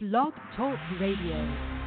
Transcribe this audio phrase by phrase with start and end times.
[0.00, 1.77] Blog Talk Radio.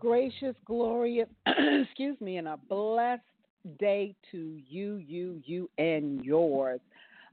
[0.00, 3.22] Gracious, glorious, excuse me, and a blessed
[3.78, 6.80] day to you, you, you, and yours.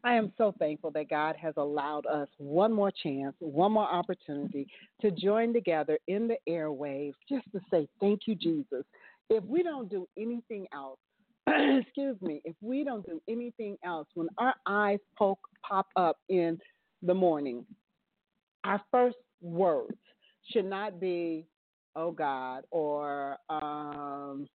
[0.04, 4.68] I am so thankful that God has allowed us one more chance, one more opportunity
[5.02, 8.84] to join together in the airwaves just to say thank you, Jesus.
[9.30, 11.00] If we don't do anything else,
[11.48, 16.60] excuse me, if we don't do anything else, when our eyes poke, pop up in
[17.02, 17.66] the morning,
[18.66, 19.98] our first words
[20.52, 21.46] should not be,
[21.98, 24.48] oh God, or um,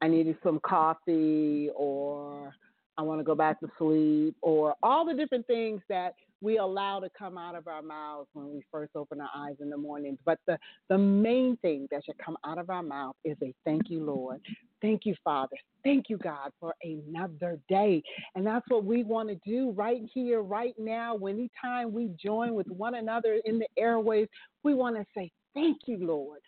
[0.00, 2.54] I needed some coffee, or
[2.96, 7.00] I want to go back to sleep, or all the different things that we allow
[7.00, 10.16] to come out of our mouths when we first open our eyes in the morning.
[10.24, 13.90] But the, the main thing that should come out of our mouth is a thank
[13.90, 14.40] you, Lord.
[14.80, 15.56] Thank you, Father.
[15.84, 18.02] Thank you, God, for another day.
[18.34, 21.16] And that's what we want to do right here, right now.
[21.16, 24.28] Anytime we join with one another in the airways,
[24.62, 26.40] we want to say, Thank you, Lord.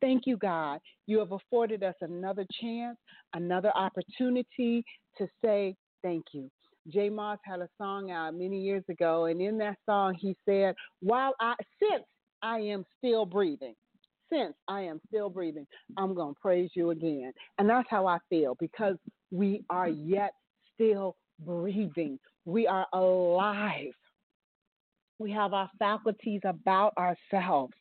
[0.00, 0.80] Thank you, God.
[1.06, 2.96] You have afforded us another chance,
[3.34, 4.84] another opportunity
[5.18, 6.50] to say thank you.
[6.88, 7.10] J.
[7.10, 11.34] Moss had a song out many years ago, and in that song he said, While
[11.40, 12.04] I since
[12.42, 13.74] I am still breathing,
[14.32, 15.66] since I am still breathing,
[15.98, 17.32] I'm gonna praise you again.
[17.58, 18.96] And that's how I feel because
[19.30, 20.32] we are yet
[20.74, 22.18] still breathing.
[22.46, 23.92] We are alive.
[25.18, 27.74] We have our faculties about ourselves.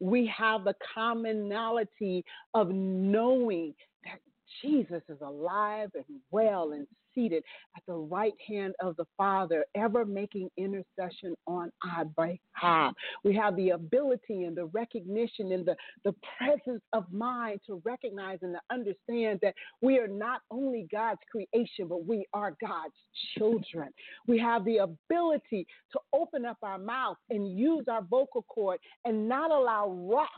[0.00, 4.20] We have the commonality of knowing that
[4.62, 6.86] Jesus is alive and well and
[7.18, 7.42] seated
[7.76, 12.94] at the right hand of the Father, ever making intercession on our behalf.
[13.24, 18.38] We have the ability and the recognition and the, the presence of mind to recognize
[18.42, 22.94] and to understand that we are not only God's creation, but we are God's
[23.36, 23.88] children.
[24.26, 29.28] We have the ability to open up our mouth and use our vocal cord and
[29.28, 30.30] not allow rocks,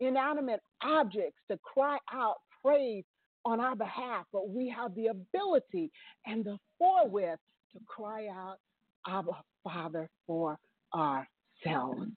[0.00, 3.04] inanimate objects, to cry out praise
[3.46, 5.88] on our behalf, but we have the ability
[6.26, 7.38] and the forthwith
[7.72, 8.56] to cry out,
[9.06, 10.58] Abba, Father, for
[10.92, 12.08] ourselves.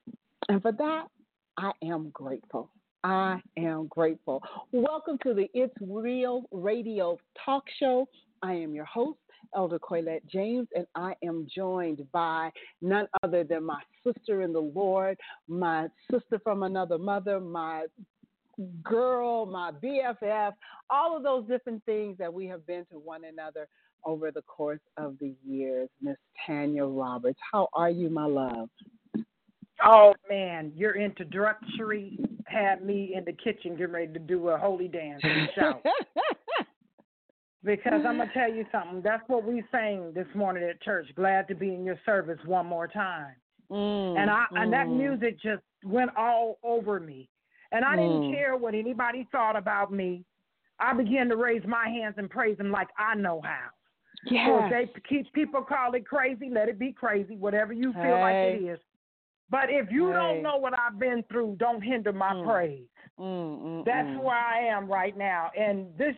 [0.49, 1.05] And for that,
[1.57, 2.71] I am grateful.
[3.03, 4.41] I am grateful.
[4.71, 8.07] Welcome to the It's Real Radio Talk Show.
[8.41, 9.19] I am your host,
[9.55, 12.49] Elder Coylette James, and I am joined by
[12.81, 15.15] none other than my sister in the Lord,
[15.47, 17.85] my sister from another mother, my
[18.83, 20.53] girl, my BFF,
[20.89, 23.67] all of those different things that we have been to one another
[24.05, 25.89] over the course of the years.
[26.01, 28.69] Miss Tanya Roberts, how are you, my love?
[29.83, 34.87] Oh man, your introductory had me in the kitchen getting ready to do a holy
[34.87, 35.81] dance and shout.
[37.63, 39.01] because I'm gonna tell you something.
[39.01, 41.07] That's what we sang this morning at church.
[41.15, 43.35] Glad to be in your service one more time.
[43.71, 47.29] Mm, and I and that mm, music just went all over me.
[47.71, 48.31] And I didn't Mm.
[48.31, 50.25] care what anybody thought about me.
[50.79, 53.69] I began to raise my hands and praise him like I know how.
[54.25, 54.63] So Yes.
[54.65, 58.37] if they keep people call it crazy, let it be crazy, whatever you feel like
[58.37, 58.79] it is.
[58.79, 58.85] Hey.
[59.49, 60.13] But if you Hey.
[60.13, 62.43] don't know what I've been through, don't hinder my Mm.
[62.43, 62.87] praise.
[63.17, 64.21] Mm, mm, That's mm.
[64.23, 65.51] where I am right now.
[65.57, 66.15] And this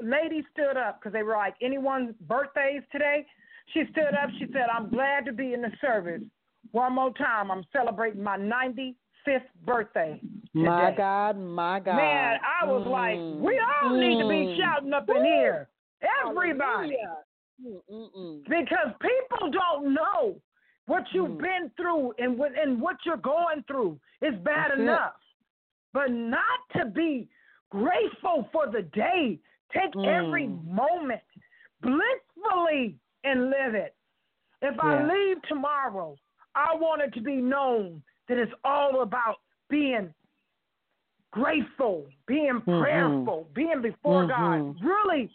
[0.00, 3.26] lady stood up because they were like, anyone's birthdays today?
[3.72, 4.30] She stood up.
[4.38, 6.22] She said, I'm glad to be in the service.
[6.72, 8.36] One more time, I'm celebrating my
[9.28, 10.20] 95th birthday.
[10.54, 10.92] My.
[10.96, 11.96] God, my God.
[11.96, 14.56] Man, I was like, Mm, we all need to be mm.
[14.56, 15.68] shouting up in here.
[16.26, 16.96] Everybody.
[17.64, 18.44] Mm, mm, mm.
[18.44, 20.40] Because people don't know
[20.86, 21.38] what you've Mm.
[21.38, 24.82] been through and what and what you're going through is bad That's it.
[24.82, 25.14] enough.
[25.92, 27.28] But not to be
[27.70, 29.38] grateful for the day.
[29.72, 30.06] Take Mm.
[30.06, 31.22] every moment.
[31.80, 33.94] blissfully and live it.
[34.62, 36.16] If I leave tomorrow,
[36.56, 39.36] I want it to be known that it's all about
[39.68, 40.12] being
[41.30, 42.78] grateful, being Mhm.
[42.80, 44.28] prayerful, being before Mhm.
[44.28, 44.82] God.
[44.82, 45.30] Really,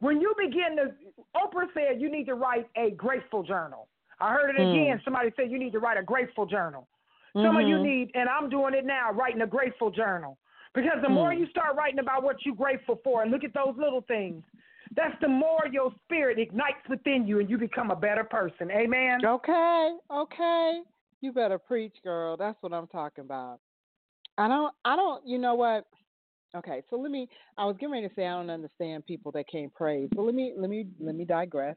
[0.00, 0.94] when you begin to,
[1.34, 3.88] Oprah said you need to write a grateful journal.
[4.20, 4.70] I heard it Mm.
[4.70, 5.02] again.
[5.04, 6.88] Somebody said you need to write a grateful journal.
[7.34, 7.82] Some of you Mhm.
[7.82, 10.38] need, and I'm doing it now, writing a grateful journal.
[10.74, 11.38] Because the more Mm.
[11.38, 14.44] you start writing about what you're grateful for and look at those little things,
[14.92, 18.70] that's the more your spirit ignites within you and you become a better person.
[18.70, 19.24] Amen.
[19.24, 20.82] Okay, okay.
[21.20, 22.36] You better preach, girl.
[22.36, 23.60] That's what I'm talking about.
[24.38, 25.84] I don't I don't you know what?
[26.56, 27.28] Okay, so let me
[27.58, 30.08] I was getting ready to say I don't understand people that can't praise.
[30.14, 31.76] But let me let me let me digress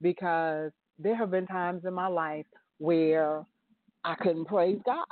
[0.00, 2.46] because there have been times in my life
[2.78, 3.44] where
[4.04, 5.06] I couldn't praise God.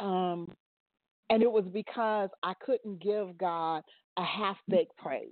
[0.00, 0.48] Um
[1.30, 3.82] and it was because I couldn't give God
[4.18, 5.28] a half baked praise.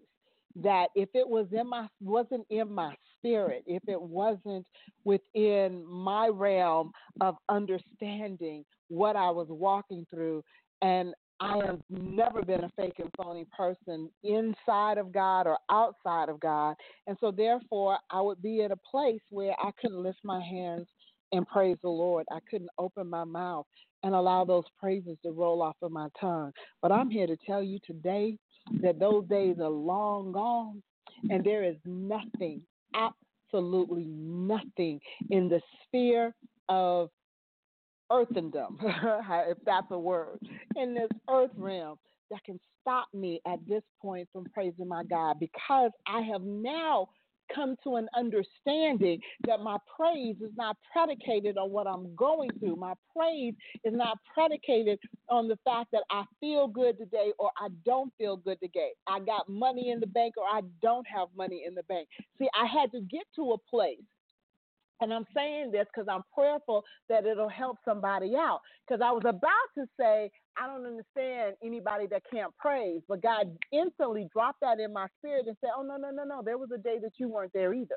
[0.56, 4.66] That if it was in my wasn't in my spirit, if it wasn't
[5.04, 10.42] within my realm of understanding what I was walking through,
[10.82, 16.28] and I have never been a fake and phony person inside of God or outside
[16.28, 16.74] of God.
[17.06, 20.88] And so, therefore, I would be at a place where I couldn't lift my hands
[21.32, 22.26] and praise the Lord.
[22.32, 23.66] I couldn't open my mouth
[24.02, 26.52] and allow those praises to roll off of my tongue.
[26.82, 28.36] But I'm here to tell you today
[28.82, 30.82] that those days are long gone,
[31.30, 32.62] and there is nothing,
[32.98, 35.00] absolutely nothing
[35.30, 36.34] in the sphere
[36.68, 37.08] of
[38.10, 38.76] earthendom,
[39.48, 40.38] if that's a word,
[40.76, 41.96] in this earth realm
[42.30, 47.08] that can stop me at this point from praising my God because I have now
[47.54, 52.76] come to an understanding that my praise is not predicated on what I'm going through.
[52.76, 53.54] My praise
[53.84, 54.98] is not predicated
[55.28, 58.90] on the fact that I feel good today or I don't feel good today.
[59.06, 62.08] I got money in the bank or I don't have money in the bank.
[62.38, 63.98] See, I had to get to a place
[65.00, 68.60] and I'm saying this because I'm prayerful that it'll help somebody out.
[68.86, 73.56] Because I was about to say, I don't understand anybody that can't praise, but God
[73.72, 76.42] instantly dropped that in my spirit and said, Oh, no, no, no, no.
[76.44, 77.96] There was a day that you weren't there either.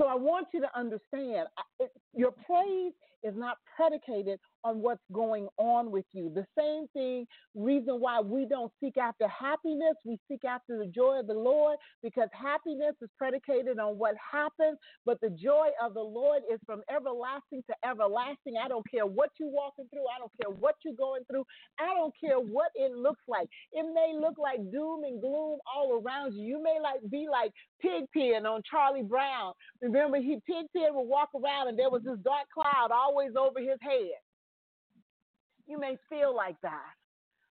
[0.00, 1.48] So I want you to understand
[1.80, 2.92] it, your praise
[3.22, 6.32] is not predicated on what's going on with you.
[6.34, 11.20] The same thing, reason why we don't seek after happiness, we seek after the joy
[11.20, 16.02] of the Lord because happiness is predicated on what happens, but the joy of the
[16.02, 18.54] Lord is from everlasting to everlasting.
[18.62, 21.44] I don't care what you're walking through, I don't care what you're going through,
[21.80, 23.48] I don't care what it looks like.
[23.72, 26.44] It may look like doom and gloom all around you.
[26.44, 27.52] You may like be like
[27.82, 29.52] Pigpen on Charlie Brown.
[29.82, 33.78] Remember, he Pigpen would walk around and there was this dark cloud always over his
[33.82, 34.23] head.
[35.66, 36.92] You may feel like that,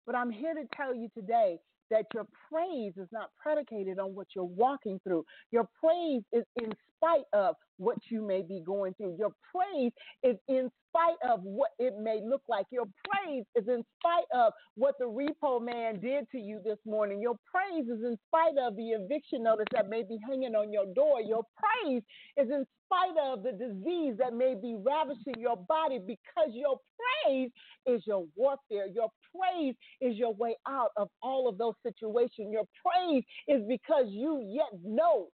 [0.05, 1.59] but I'm here to tell you today
[1.93, 5.25] that your praise is not predicated on what you're walking through.
[5.51, 9.17] Your praise is in spite of what you may be going through.
[9.19, 9.93] Your praise
[10.23, 12.67] is in spite of what it may look like.
[12.71, 17.21] Your praise is in spite of what the repo man did to you this morning.
[17.21, 20.87] Your praise is in spite of the eviction notice that may be hanging on your
[20.95, 21.21] door.
[21.21, 22.03] Your praise
[22.37, 26.77] is in spite of the disease that may be ravishing your body because your
[27.25, 27.51] praise
[27.87, 28.87] is your warfare.
[28.93, 32.51] Your praise is your way out of all of those situations.
[32.51, 35.27] Your praise is because you yet know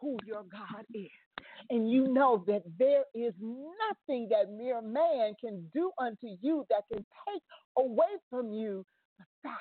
[0.00, 1.08] who your God is.
[1.68, 6.84] And you know that there is nothing that mere man can do unto you that
[6.92, 7.42] can take
[7.78, 8.84] away from you
[9.18, 9.60] the fact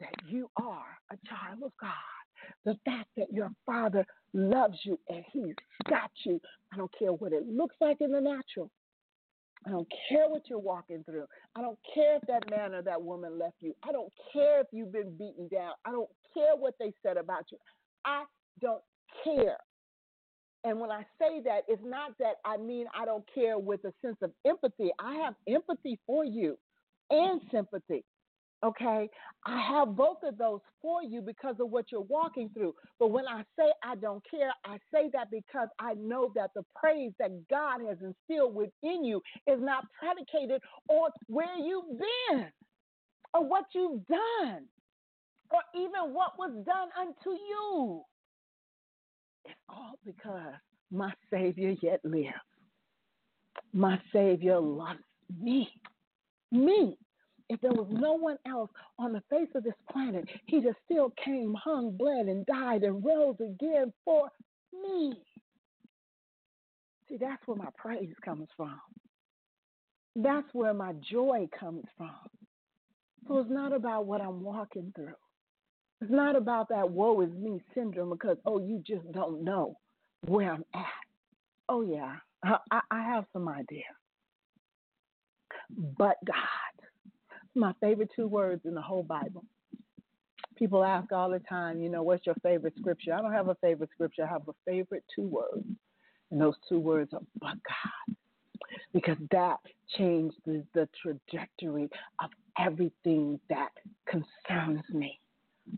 [0.00, 1.90] that you are a child of God.
[2.64, 4.04] The fact that your father
[4.34, 5.54] loves you and he's
[5.88, 6.40] got you.
[6.72, 8.70] I don't care what it looks like in the natural.
[9.66, 11.26] I don't care what you're walking through.
[11.56, 13.74] I don't care if that man or that woman left you.
[13.82, 15.72] I don't care if you've been beaten down.
[15.84, 17.58] I don't care what they said about you.
[18.04, 18.24] I
[18.60, 18.82] don't
[19.24, 19.58] care.
[20.64, 23.92] And when I say that, it's not that I mean I don't care with a
[24.04, 24.90] sense of empathy.
[24.98, 26.56] I have empathy for you
[27.10, 28.04] and sympathy.
[28.64, 29.08] Okay?
[29.44, 32.74] I have both of those for you because of what you're walking through.
[33.00, 36.64] But when I say I don't care, I say that because I know that the
[36.76, 42.46] praise that God has instilled within you is not predicated on where you've been
[43.34, 44.66] or what you've done
[45.50, 48.02] or even what was done unto you.
[49.44, 50.54] It's all because
[50.92, 52.28] my Savior yet lives.
[53.72, 55.00] My Savior loves
[55.40, 55.68] me.
[56.52, 56.96] Me.
[57.52, 61.12] If there was no one else on the face of this planet, He just still
[61.22, 64.30] came, hung, bled, and died and rose again for
[64.72, 65.12] me.
[67.08, 68.80] See, that's where my praise comes from.
[70.16, 72.10] That's where my joy comes from.
[73.28, 75.14] So it's not about what I'm walking through.
[76.00, 79.76] It's not about that woe is me syndrome because, oh, you just don't know
[80.26, 80.86] where I'm at.
[81.68, 83.84] Oh, yeah, I, I have some idea.
[85.98, 86.81] But God,
[87.54, 89.44] my favorite two words in the whole Bible.
[90.56, 93.14] People ask all the time, you know, what's your favorite scripture?
[93.14, 94.24] I don't have a favorite scripture.
[94.24, 95.66] I have a favorite two words.
[96.30, 98.16] And those two words are but God.
[98.94, 99.58] Because that
[99.98, 101.88] changed the, the trajectory
[102.22, 103.70] of everything that
[104.06, 105.20] concerns me,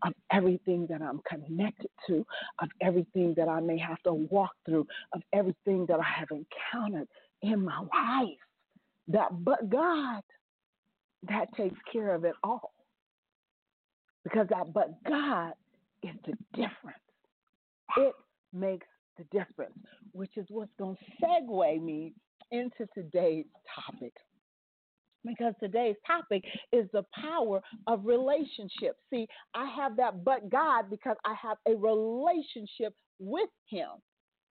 [0.04, 2.24] of everything that I'm connected to,
[2.60, 7.08] of everything that I may have to walk through, of everything that I have encountered
[7.42, 8.38] in my life.
[9.08, 10.22] That but God,
[11.28, 12.72] that takes care of it all.
[14.24, 15.52] Because that but God
[16.02, 16.98] is the difference.
[17.96, 18.14] It
[18.52, 18.86] makes
[19.18, 19.78] the difference,
[20.12, 22.12] which is what's going to segue me
[22.50, 24.12] into today's topic.
[25.24, 28.98] Because today's topic is the power of relationships.
[29.10, 33.88] See, I have that but God because I have a relationship with Him.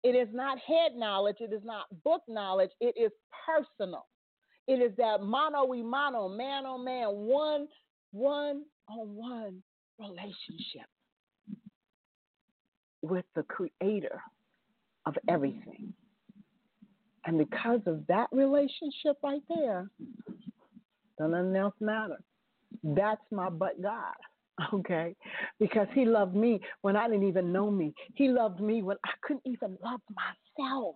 [0.03, 3.11] It is not head knowledge, it is not book knowledge, it is
[3.45, 4.05] personal.
[4.69, 7.67] It is that mano y mano, man on man, one
[8.11, 9.63] one on one
[9.99, 10.87] relationship
[13.01, 14.21] with the creator
[15.07, 15.91] of everything.
[17.25, 19.89] And because of that relationship right there,
[21.19, 22.23] nothing else matters.
[22.83, 24.13] That's my but God.
[24.73, 25.15] Okay?
[25.57, 27.93] Because he loved me when I didn't even know me.
[28.15, 30.95] He loved me when I couldn't even love myself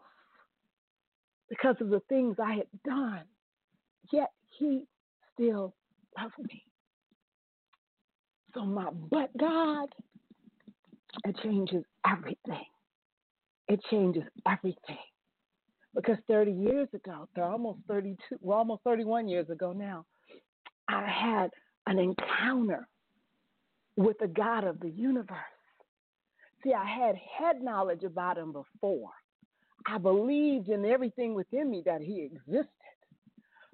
[1.49, 3.23] because of the things I had done.
[4.11, 4.85] Yet he
[5.33, 5.73] still
[6.19, 6.63] loved me.
[8.53, 9.89] So my but God,
[11.25, 12.65] it changes everything.
[13.67, 14.97] It changes everything.
[15.95, 20.05] Because 30 years ago, they're almost 32, well, almost 31 years ago now,
[20.87, 21.49] I had
[21.87, 22.87] an encounter
[23.95, 25.37] with the God of the universe.
[26.63, 29.11] See, I had head knowledge about him before.
[29.85, 32.69] I believed in everything within me that he existed.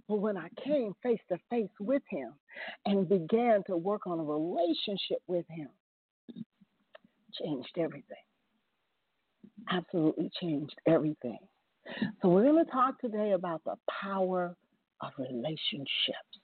[0.09, 2.33] But when I came face to face with him
[2.87, 5.69] and began to work on a relationship with him,
[7.39, 8.17] changed everything.
[9.71, 11.37] Absolutely changed everything.
[12.21, 14.55] So we're going to talk today about the power
[15.01, 16.39] of relationships.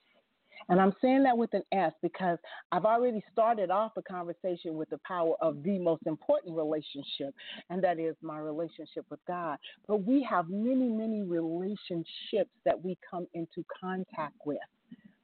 [0.69, 2.37] And I'm saying that with an S because
[2.71, 7.33] I've already started off a conversation with the power of the most important relationship,
[7.69, 9.57] and that is my relationship with God.
[9.87, 14.57] But we have many, many relationships that we come into contact with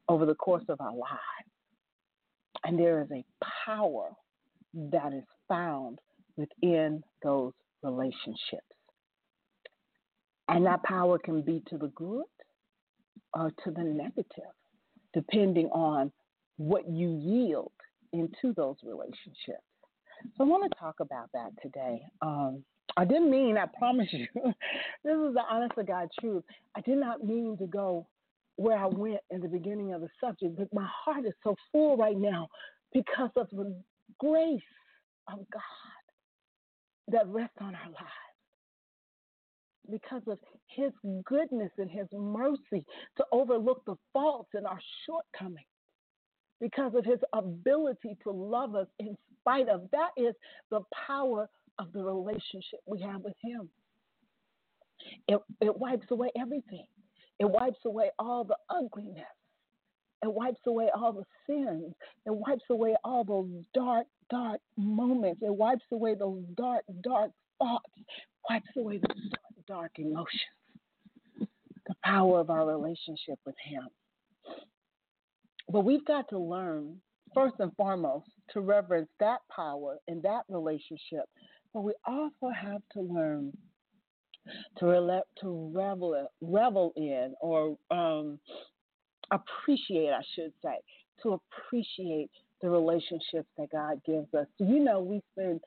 [0.09, 1.49] over the course of our lives.
[2.63, 3.25] And there is a
[3.65, 4.09] power
[4.91, 5.99] that is found
[6.37, 8.61] within those relationships.
[10.47, 12.25] And that power can be to the good
[13.33, 14.53] or to the negative,
[15.13, 16.11] depending on
[16.57, 17.71] what you yield
[18.13, 19.63] into those relationships.
[20.37, 22.01] So I want to talk about that today.
[22.21, 22.63] Um,
[22.97, 26.43] I didn't mean, I promise you, this is the honest to God truth.
[26.75, 28.07] I did not mean to go
[28.57, 31.97] where I went in the beginning of the subject, but my heart is so full
[31.97, 32.47] right now
[32.93, 33.75] because of the
[34.19, 34.61] grace
[35.31, 35.61] of God
[37.07, 38.30] that rests on our lives
[39.89, 40.91] because of his
[41.25, 42.85] goodness and his mercy
[43.17, 45.65] to overlook the faults and our shortcomings.
[46.59, 50.35] Because of his ability to love us in spite of that is
[50.69, 53.67] the power of the relationship we have with him.
[55.27, 56.85] It, it wipes away everything.
[57.39, 59.25] It wipes away all the ugliness.
[60.23, 61.93] It wipes away all the sins.
[62.27, 65.41] It wipes away all those dark dark moments.
[65.41, 67.91] It wipes away those dark dark thoughts.
[68.47, 69.31] Wipes away those
[69.67, 70.27] dark, emotions
[71.87, 73.87] the power of our relationship with him
[75.69, 76.95] but we've got to learn
[77.33, 81.25] first and foremost to reverence that power and that relationship
[81.73, 83.51] but we also have to learn
[84.77, 88.39] to rel- to revel revel in or um,
[89.31, 90.77] appreciate, I should say,
[91.23, 94.47] to appreciate the relationships that God gives us.
[94.57, 95.61] You know we spend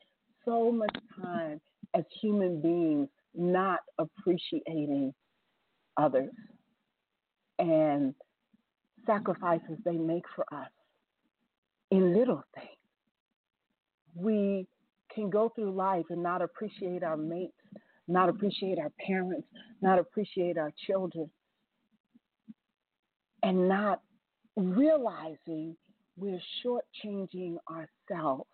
[0.45, 1.61] so much time
[1.95, 5.12] as human beings not appreciating
[5.97, 6.33] others
[7.59, 8.14] and
[9.07, 10.71] sacrifices they make for us
[11.91, 12.69] in little things.
[14.14, 14.67] We
[15.14, 17.53] can go through life and not appreciate our mates,
[18.09, 19.47] not appreciate our parents,
[19.81, 21.31] not appreciate our children,
[23.43, 24.00] and not
[24.57, 25.76] realizing
[26.17, 28.49] we're shortchanging ourselves.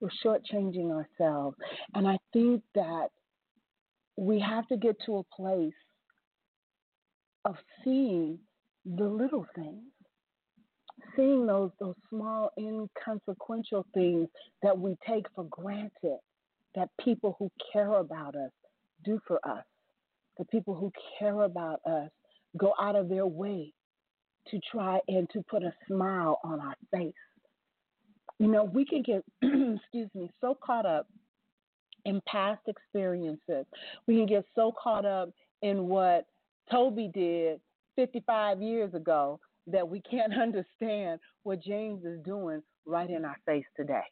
[0.00, 1.56] We're shortchanging ourselves.
[1.94, 3.08] And I think that
[4.16, 5.72] we have to get to a place
[7.44, 8.38] of seeing
[8.84, 9.82] the little things,
[11.16, 14.28] seeing those those small inconsequential things
[14.62, 16.18] that we take for granted
[16.74, 18.50] that people who care about us
[19.04, 19.64] do for us.
[20.38, 22.10] The people who care about us
[22.56, 23.72] go out of their way
[24.48, 27.12] to try and to put a smile on our face.
[28.38, 31.06] You know, we can get, excuse me, so caught up
[32.04, 33.66] in past experiences.
[34.06, 35.30] We can get so caught up
[35.62, 36.26] in what
[36.70, 37.60] Toby did
[37.96, 43.64] 55 years ago that we can't understand what James is doing right in our face
[43.76, 44.04] today.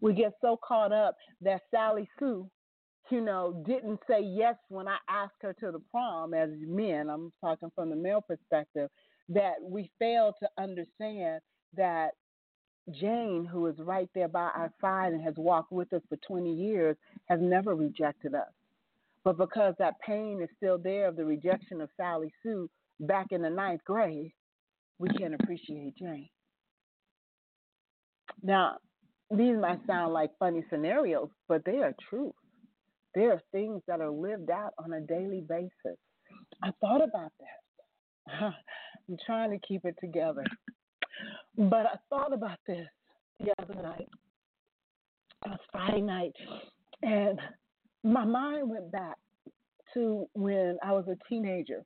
[0.00, 2.48] We get so caught up that Sally Sue,
[3.10, 7.08] you know, didn't say yes when I asked her to the prom as men.
[7.08, 8.90] I'm talking from the male perspective,
[9.28, 11.40] that we fail to understand
[11.76, 12.10] that
[12.92, 16.52] Jane, who is right there by our side and has walked with us for 20
[16.52, 16.96] years,
[17.28, 18.52] has never rejected us.
[19.24, 23.42] But because that pain is still there of the rejection of Sally Sue back in
[23.42, 24.32] the ninth grade,
[24.98, 26.28] we can't appreciate Jane.
[28.42, 28.76] Now,
[29.30, 32.34] these might sound like funny scenarios, but they are truth.
[33.14, 35.98] They are things that are lived out on a daily basis.
[36.62, 38.36] I thought about that.
[39.08, 40.44] I'm trying to keep it together.
[41.56, 42.86] But I thought about this
[43.40, 44.08] the other night.
[45.44, 46.34] It was Friday night,
[47.02, 47.38] and
[48.02, 49.16] my mind went back
[49.94, 51.82] to when I was a teenager.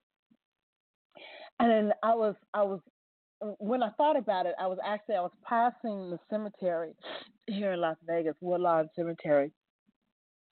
[1.59, 2.81] And I was I was
[3.59, 6.93] when I thought about it, I was actually I was passing the cemetery
[7.47, 9.53] here in Las Vegas, Woodlawn Cemetery.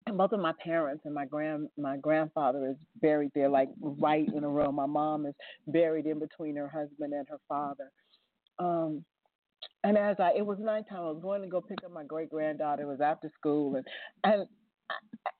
[0.05, 4.27] And both of my parents and my grand my grandfather is buried there, like right
[4.33, 4.71] in a row.
[4.71, 5.35] My mom is
[5.67, 7.91] buried in between her husband and her father.
[8.59, 9.03] Um,
[9.83, 12.29] and as I, it was nighttime, I was going to go pick up my great
[12.29, 12.83] granddaughter.
[12.83, 13.85] It was after school, and
[14.23, 14.47] and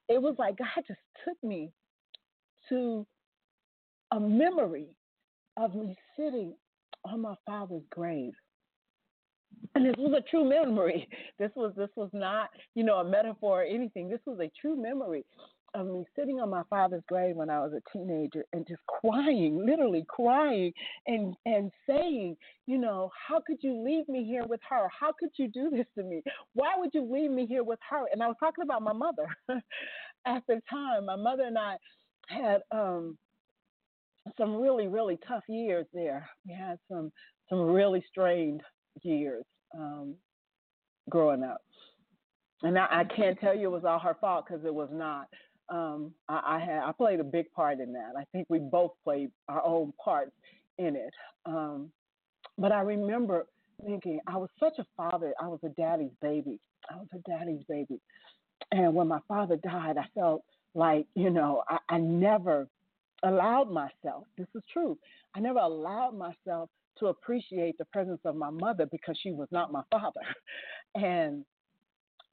[0.10, 1.72] it was like God just took me
[2.70, 3.06] to
[4.12, 4.88] a memory
[5.58, 6.54] of me sitting
[7.06, 8.34] on my father's grave.
[9.76, 11.08] And this was a true memory.
[11.40, 14.10] This was this was not, you know, a metaphor or anything.
[14.10, 15.24] This was a true memory
[15.78, 19.64] of me sitting on my father's grave when I was a teenager and just crying,
[19.66, 20.74] literally crying
[21.08, 22.36] and and saying,
[22.66, 24.90] you know, how could you leave me here with her?
[25.00, 26.22] How could you do this to me?
[26.54, 28.06] Why would you leave me here with her?
[28.12, 29.28] And I was talking about my mother.
[30.26, 31.78] At the time, my mother and I
[32.28, 33.18] had um
[34.38, 36.30] some really really tough years there.
[36.48, 37.12] We had some
[37.50, 38.62] some really strained
[39.04, 39.46] years
[39.78, 40.16] um,
[41.10, 41.62] growing up,
[42.64, 45.28] and I, I can't tell you it was all her fault because it was not.
[45.70, 48.14] Um, I, I had I played a big part in that.
[48.18, 50.32] I think we both played our own parts
[50.78, 51.14] in it.
[51.46, 51.92] Um,
[52.58, 53.46] but I remember
[53.86, 55.34] thinking I was such a father.
[55.42, 56.60] I was a daddy's baby.
[56.90, 58.00] I was a daddy's baby,
[58.72, 62.68] and when my father died, I felt like you know I, I never
[63.24, 64.98] allowed myself, this is true,
[65.36, 69.72] I never allowed myself to appreciate the presence of my mother because she was not
[69.72, 70.22] my father.
[70.96, 71.46] And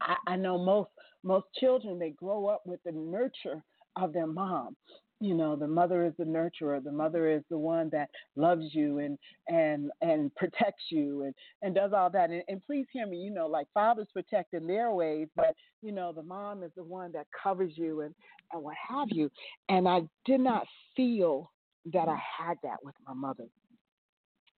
[0.01, 0.89] I, I know most
[1.25, 3.63] most children they grow up with the nurture
[3.97, 4.77] of their mom.
[5.21, 6.83] You know, the mother is the nurturer.
[6.83, 9.17] The mother is the one that loves you and
[9.49, 12.31] and and protects you and and does all that.
[12.31, 13.19] And, and please hear me.
[13.19, 16.85] You know, like fathers protect in their ways, but you know, the mom is the
[16.85, 18.15] one that covers you and
[18.53, 19.31] and what have you.
[19.69, 21.51] And I did not feel
[21.93, 23.45] that I had that with my mother.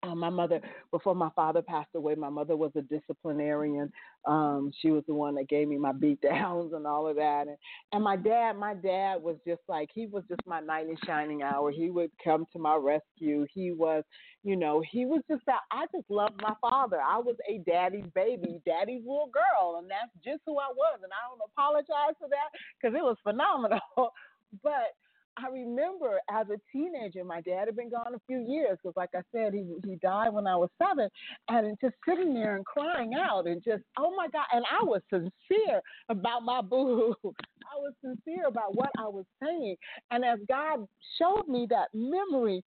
[0.07, 3.91] Uh, my mother, before my father passed away, my mother was a disciplinarian.
[4.27, 7.47] Um, she was the one that gave me my beat downs and all of that.
[7.49, 7.57] And,
[7.93, 11.43] and my dad, my dad was just like he was just my knight in shining
[11.43, 11.71] hour.
[11.71, 13.47] He would come to my rescue.
[13.53, 14.05] He was,
[14.45, 15.61] you know, he was just that.
[15.71, 16.99] I just loved my father.
[17.01, 21.01] I was a daddy's baby, daddy's little girl, and that's just who I was.
[21.03, 23.81] And I don't apologize for that because it was phenomenal.
[24.63, 24.95] but
[25.39, 29.11] I remember as a teenager, my dad had been gone a few years because, like
[29.15, 31.09] I said, he he died when I was seven,
[31.49, 34.47] and just sitting there and crying out and just, oh my God!
[34.53, 37.15] And I was sincere about my boo.
[37.25, 39.77] I was sincere about what I was saying,
[40.11, 40.87] and as God
[41.19, 42.65] showed me that memory,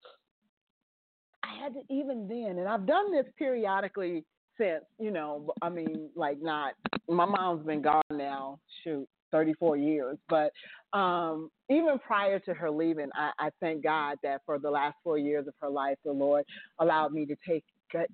[1.42, 4.24] I had to even then, and I've done this periodically
[4.58, 4.84] since.
[4.98, 6.74] You know, I mean, like not.
[7.08, 8.60] My mom's been gone now.
[8.84, 10.18] Shoot, 34 years.
[10.28, 10.52] But
[10.92, 15.18] um, even prior to her leaving, I, I thank God that for the last four
[15.18, 16.44] years of her life, the Lord
[16.78, 17.64] allowed me to take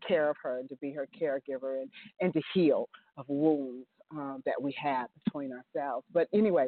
[0.06, 4.42] care of her and to be her caregiver and, and to heal of wounds um,
[4.46, 6.04] that we had between ourselves.
[6.12, 6.66] But anyway,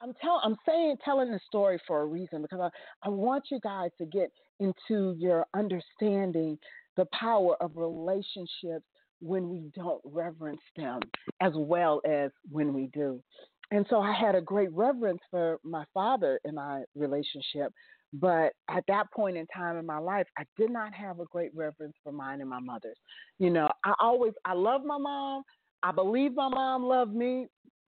[0.00, 2.68] I'm tell I'm saying telling the story for a reason because I,
[3.06, 6.58] I want you guys to get into your understanding
[6.96, 8.84] the power of relationships
[9.22, 11.00] when we don't reverence them
[11.40, 13.22] as well as when we do.
[13.70, 17.72] And so I had a great reverence for my father in my relationship,
[18.12, 21.54] But at that point in time in my life, I did not have a great
[21.54, 22.98] reverence for mine and my mother's.
[23.38, 25.44] You know, I always, I love my mom.
[25.82, 27.46] I believe my mom loved me.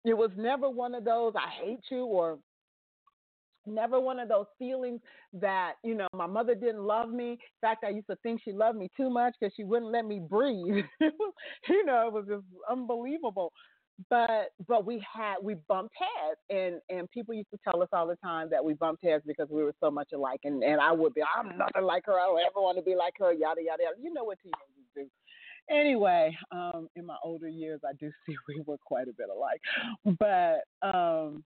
[0.04, 2.38] It was never one of those, I hate you, or
[3.66, 5.00] never one of those feelings
[5.34, 7.32] that, you know, my mother didn't love me.
[7.32, 10.04] In fact, I used to think she loved me too much because she wouldn't let
[10.04, 10.84] me breathe.
[11.00, 13.52] you know, it was just unbelievable.
[14.08, 18.06] But but we had we bumped heads and and people used to tell us all
[18.06, 20.90] the time that we bumped heads because we were so much alike and and I
[20.90, 22.14] would be I'm nothing like her.
[22.14, 23.96] I don't ever want to be like her yada yada yada.
[24.00, 25.06] You know what teenagers do.
[25.74, 29.60] Anyway um in my older years I do see we were quite a bit alike.
[30.18, 31.44] But um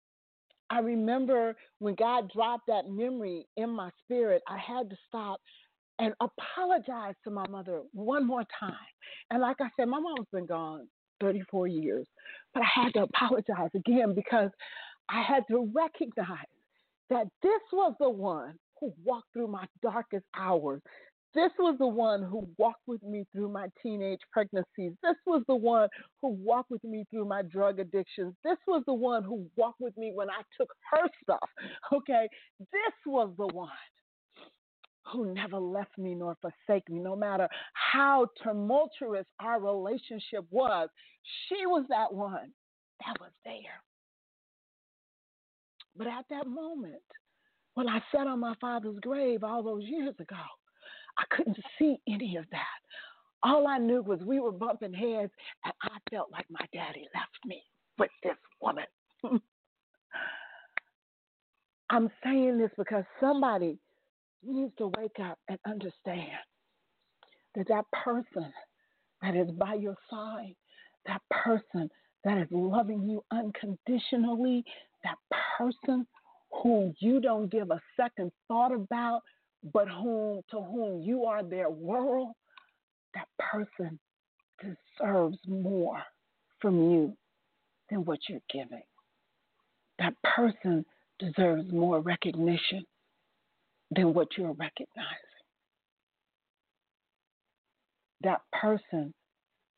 [0.73, 5.41] I remember when God dropped that memory in my spirit I had to stop
[6.01, 8.75] and apologize to my mother one more time
[9.31, 10.89] and like I said my mom's been gone
[11.23, 12.09] 34 years.
[12.55, 14.51] But I had to apologize again because
[15.11, 16.47] I had to recognize
[17.11, 20.83] that this was the one who walked through my darkest hours.
[21.35, 24.93] This was the one who walked with me through my teenage pregnancies.
[25.03, 25.89] This was the one
[26.21, 28.35] who walked with me through my drug addictions.
[28.45, 31.39] This was the one who walked with me when I took her stuff.
[31.93, 32.29] Okay.
[32.59, 33.69] This was the one
[35.13, 40.89] who never left me nor forsake me, no matter how tumultuous our relationship was.
[41.49, 42.53] She was that one
[43.07, 43.83] that was there.
[45.97, 47.03] But at that moment,
[47.75, 50.37] when I sat on my father's grave all those years ago,
[51.19, 52.61] I couldn't see any of that.
[53.43, 55.33] All I knew was we were bumping heads,
[55.65, 57.63] and I felt like my daddy left me
[57.99, 58.85] with this woman.
[61.91, 63.79] I'm saying this because somebody
[64.43, 66.31] needs to wake up and understand
[67.55, 68.53] that that person
[69.21, 70.55] that is by your side,
[71.07, 71.91] that person
[72.25, 74.65] that is loving you unconditionally,
[75.05, 75.19] that
[75.59, 76.07] person
[76.63, 79.23] whom you don't give a second thought about,
[79.73, 82.33] but whom to whom you are their world,
[83.15, 83.99] that person
[84.61, 86.03] deserves more
[86.61, 87.17] from you
[87.91, 88.83] than what you're giving.
[89.99, 90.85] That person
[91.19, 92.85] deserves more recognition
[93.95, 95.19] than what you're recognizing.
[98.23, 99.13] That person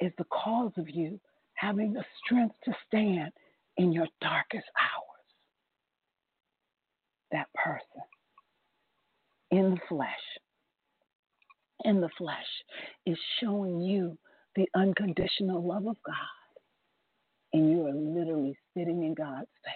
[0.01, 1.21] is the cause of you
[1.55, 3.33] having the strength to stand
[3.77, 5.25] in your darkest hours.
[7.33, 8.03] That person
[9.57, 10.09] in the flesh,
[11.85, 12.37] in the flesh,
[13.07, 14.19] is showing you
[14.57, 16.15] the unconditional love of God.
[17.53, 19.73] And you are literally sitting in God's face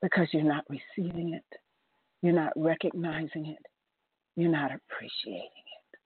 [0.00, 1.58] because you're not receiving it
[2.22, 3.66] you're not recognizing it.
[4.36, 5.50] You're not appreciating
[5.84, 5.98] it.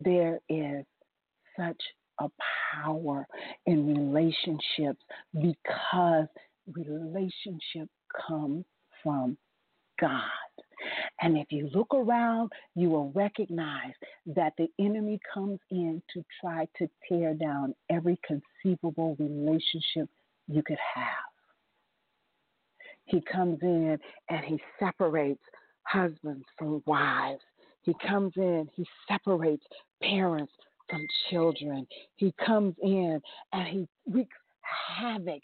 [0.00, 0.84] There is
[1.58, 1.82] such
[2.20, 2.28] a
[2.72, 3.26] power
[3.66, 5.02] in relationships
[5.34, 6.26] because
[6.72, 7.88] relationship
[8.26, 8.64] comes
[9.02, 9.36] from
[10.00, 10.22] God.
[11.20, 13.92] And if you look around, you will recognize
[14.26, 20.08] that the enemy comes in to try to tear down every conceivable relationship
[20.46, 21.28] you could have
[23.08, 25.40] he comes in and he separates
[25.82, 27.40] husbands from wives.
[27.82, 29.64] He comes in, he separates
[30.02, 30.52] parents
[30.90, 31.86] from children.
[32.16, 33.20] He comes in
[33.52, 35.40] and he wreaks havoc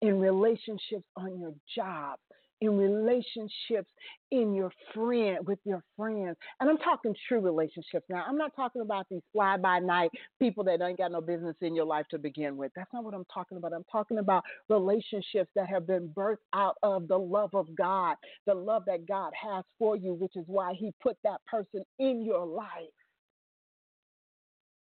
[0.00, 2.18] in relationships on your job
[2.60, 3.90] in relationships
[4.30, 6.36] in your friend with your friends.
[6.60, 8.24] And I'm talking true relationships now.
[8.26, 11.74] I'm not talking about these fly by night people that ain't got no business in
[11.74, 12.72] your life to begin with.
[12.74, 13.72] That's not what I'm talking about.
[13.72, 18.16] I'm talking about relationships that have been birthed out of the love of God,
[18.46, 22.22] the love that God has for you, which is why he put that person in
[22.22, 22.68] your life.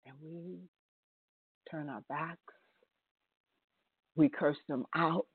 [0.06, 0.58] And we
[1.70, 2.38] turn our backs.
[4.16, 5.26] We curse them out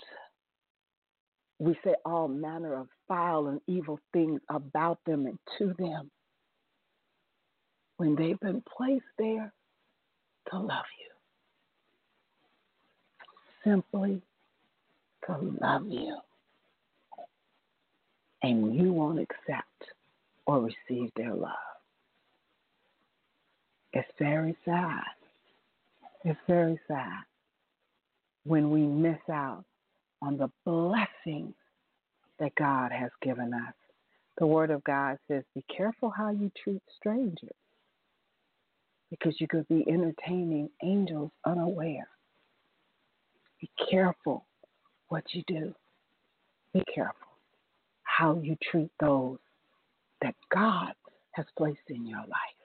[1.60, 6.10] we say all manner of foul and evil things about them and to them
[7.98, 9.54] when they've been placed there
[10.52, 11.12] to love you.
[13.72, 14.22] Simply
[15.28, 16.18] to love you.
[18.42, 19.68] And you won't accept
[20.46, 21.52] or receive their love.
[23.94, 25.04] It's very sad.
[26.26, 27.24] It's very sad
[28.44, 29.64] when we miss out
[30.24, 31.54] on the blessings
[32.40, 33.74] that God has given us.
[34.38, 37.56] The Word of God says, Be careful how you treat strangers
[39.10, 42.08] because you could be entertaining angels unaware.
[43.62, 44.46] Be careful
[45.10, 45.74] what you do.
[46.74, 47.14] Be careful
[48.04, 49.38] how you treat those
[50.22, 50.94] that God
[51.32, 52.60] has placed in your life.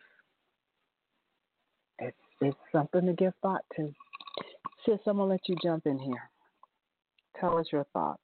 [1.99, 3.93] It's, it's something to give thought to.
[4.87, 6.31] Sis, I'm going to let you jump in here.
[7.41, 8.23] Tell us your thoughts.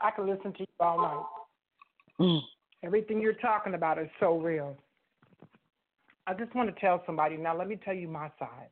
[0.00, 1.24] I can listen to you all night.
[2.20, 2.40] Mm.
[2.84, 4.76] Everything you're talking about is so real.
[6.26, 7.56] I just want to tell somebody now.
[7.56, 8.68] Let me tell you my side.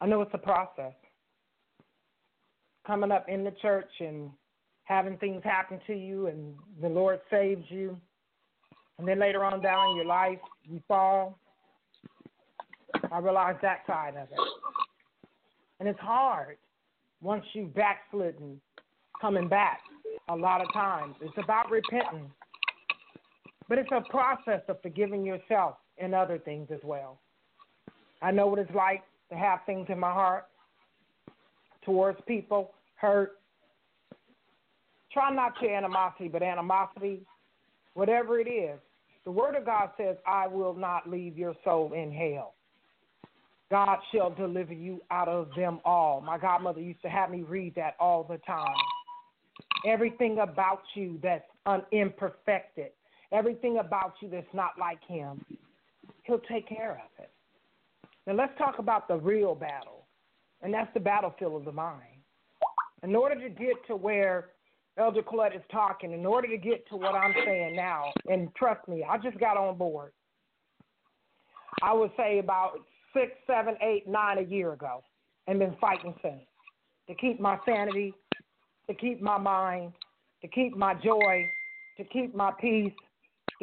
[0.00, 0.94] I know it's a process.
[2.86, 4.30] Coming up in the church and
[4.84, 7.98] having things happen to you, and the Lord saves you,
[8.98, 11.38] and then later on down in your life you fall.
[13.10, 14.38] I realize that side of it,
[15.80, 16.56] and it's hard
[17.20, 18.60] once you've backslidden,
[19.20, 19.80] coming back.
[20.28, 22.30] A lot of times it's about repenting,
[23.68, 27.18] but it's a process of forgiving yourself and other things as well.
[28.22, 30.46] I know what it's like to have things in my heart
[31.84, 33.38] towards people, hurt.
[35.12, 37.22] Try not to animosity, but animosity,
[37.94, 38.78] whatever it is.
[39.24, 42.54] The Word of God says, I will not leave your soul in hell.
[43.70, 46.20] God shall deliver you out of them all.
[46.20, 48.74] My godmother used to have me read that all the time.
[49.86, 52.90] Everything about you that's un- imperfected,
[53.32, 55.44] everything about you that's not like Him,
[56.24, 57.30] He'll take care of it.
[58.26, 60.06] Now let's talk about the real battle,
[60.62, 62.02] and that's the battlefield of the mind.
[63.02, 64.50] In order to get to where
[64.98, 68.86] Elder Colette is talking, in order to get to what I'm saying now, and trust
[68.88, 70.12] me, I just got on board.
[71.82, 72.78] I would say about
[73.16, 75.02] six, seven, eight, nine a year ago,
[75.46, 76.42] and been fighting since
[77.08, 78.12] to keep my sanity,
[78.88, 79.92] to keep my mind,
[80.42, 81.48] to keep my joy,
[81.96, 82.92] to keep my peace,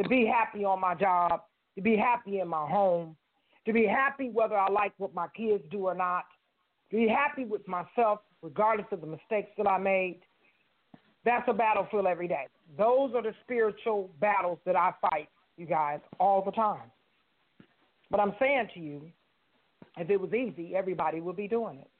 [0.02, 1.42] to be happy on my job,
[1.76, 3.16] to be happy in my home,
[3.66, 6.24] to be happy whether I like what my kids do or not,
[6.92, 10.20] to be happy with myself regardless of the mistakes that I made.
[11.26, 12.48] That's a battlefield every day.
[12.78, 16.92] Those are the spiritual battles that I fight, you guys, all the time.
[18.12, 19.12] But I'm saying to you,
[19.98, 21.92] if it was easy, everybody would be doing it.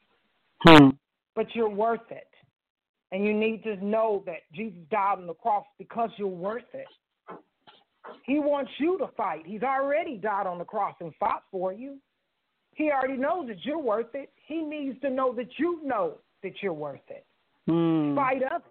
[0.66, 0.90] Hmm.
[1.34, 2.28] But you're worth it.
[3.12, 6.86] And you need to know that Jesus died on the cross because you're worth it.
[8.24, 9.42] He wants you to fight.
[9.46, 11.98] He's already died on the cross and fought for you.
[12.74, 14.30] He already knows that you're worth it.
[14.46, 17.24] He needs to know that you know that you're worth it.
[17.68, 18.14] Hmm.
[18.14, 18.64] Fight up.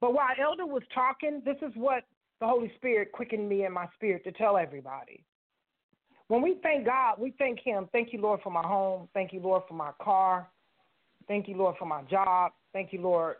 [0.00, 2.04] But while Elder was talking, this is what
[2.40, 5.22] the Holy Spirit quickened me in my spirit to tell everybody.
[6.30, 7.88] When we thank God, we thank Him.
[7.90, 9.08] Thank you, Lord, for my home.
[9.14, 10.48] Thank you, Lord, for my car.
[11.26, 12.52] Thank you, Lord, for my job.
[12.72, 13.38] Thank you, Lord,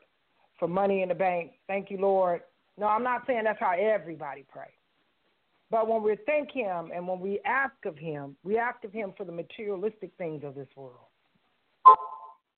[0.59, 1.53] for money in the bank.
[1.69, 2.41] Thank you, Lord.
[2.77, 4.71] No, I'm not saying that's how everybody prays.
[5.71, 9.15] But when we thank Him and when we ask of Him, we ask of Him
[9.17, 10.97] for the materialistic things of this world.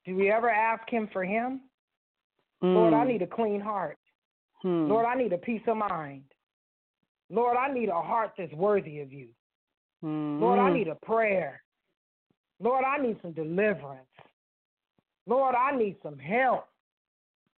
[0.07, 1.61] Do we ever ask Him for Him?
[2.62, 3.09] Lord, I Hmm.
[3.09, 3.99] need a clean heart.
[4.62, 4.87] Hmm.
[4.88, 6.25] Lord, I need a peace of mind.
[7.29, 9.29] Lord, I need a heart that's worthy of you.
[10.02, 10.40] Hmm.
[10.40, 11.62] Lord, I need a prayer.
[12.60, 14.06] Lord, I need some deliverance.
[15.26, 16.66] Lord, I need some help.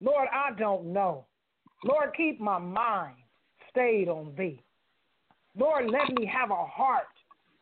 [0.01, 1.27] Lord, I don't know.
[1.85, 3.17] Lord, keep my mind
[3.71, 4.63] stayed on thee.
[5.57, 7.07] Lord, let me have a heart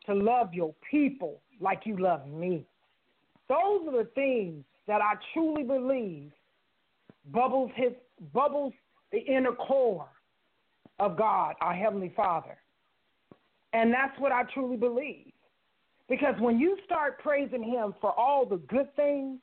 [0.05, 2.65] to love your people like you love me.
[3.49, 6.31] Those are the things that I truly believe
[7.31, 7.93] bubbles his
[8.33, 8.73] bubbles
[9.11, 10.09] the inner core
[10.99, 12.57] of God, our Heavenly Father.
[13.73, 15.31] And that's what I truly believe.
[16.07, 19.39] Because when you start praising Him for all the good things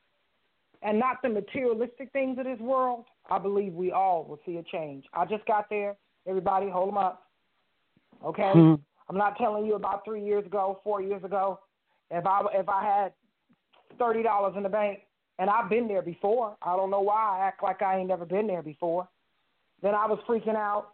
[0.83, 4.62] and not the materialistic things of this world, I believe we all will see a
[4.62, 5.05] change.
[5.12, 5.97] I just got there.
[6.27, 7.27] Everybody, hold them up.
[8.25, 8.51] Okay?
[8.53, 8.75] Hmm.
[9.09, 11.59] I'm not telling you about three years ago, four years ago.
[12.11, 13.12] If I if I had
[13.99, 15.01] thirty dollars in the bank,
[15.38, 16.57] and I've been there before.
[16.62, 19.09] I don't know why I act like I ain't never been there before.
[19.83, 20.90] Then I was freaking out,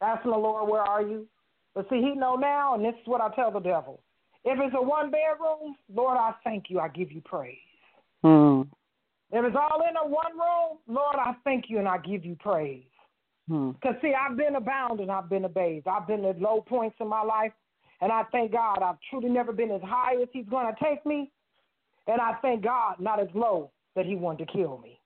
[0.00, 1.28] asking the Lord, "Where are you?"
[1.76, 4.00] But see, He know now, and this is what I tell the devil:
[4.44, 6.80] If it's a one bedroom, Lord, I thank you.
[6.80, 7.58] I give you praise.
[8.24, 8.62] Hmm.
[9.30, 12.34] If it's all in a one room, Lord, I thank you and I give you
[12.40, 12.84] praise.
[13.46, 13.72] Hmm.
[13.72, 15.86] Because, see, I've been abound and I've been abased.
[15.86, 17.52] I've been at low points in my life,
[18.00, 21.04] and I thank God I've truly never been as high as He's going to take
[21.04, 21.30] me.
[22.06, 24.98] And I thank God not as low that He wanted to kill me.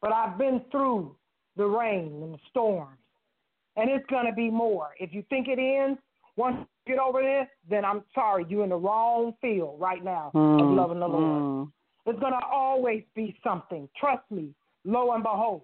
[0.00, 1.14] But I've been through
[1.56, 2.99] the rain and the storms,
[3.76, 4.90] and it's going to be more.
[4.98, 6.00] If you think it ends,
[6.36, 6.56] once
[6.86, 10.68] you get over this, then I'm sorry, you're in the wrong field right now of
[10.68, 10.74] Hmm.
[10.74, 11.42] loving the Lord.
[11.42, 11.64] Hmm.
[12.04, 13.88] There's going to always be something.
[13.96, 14.54] Trust me,
[14.84, 15.62] lo and behold.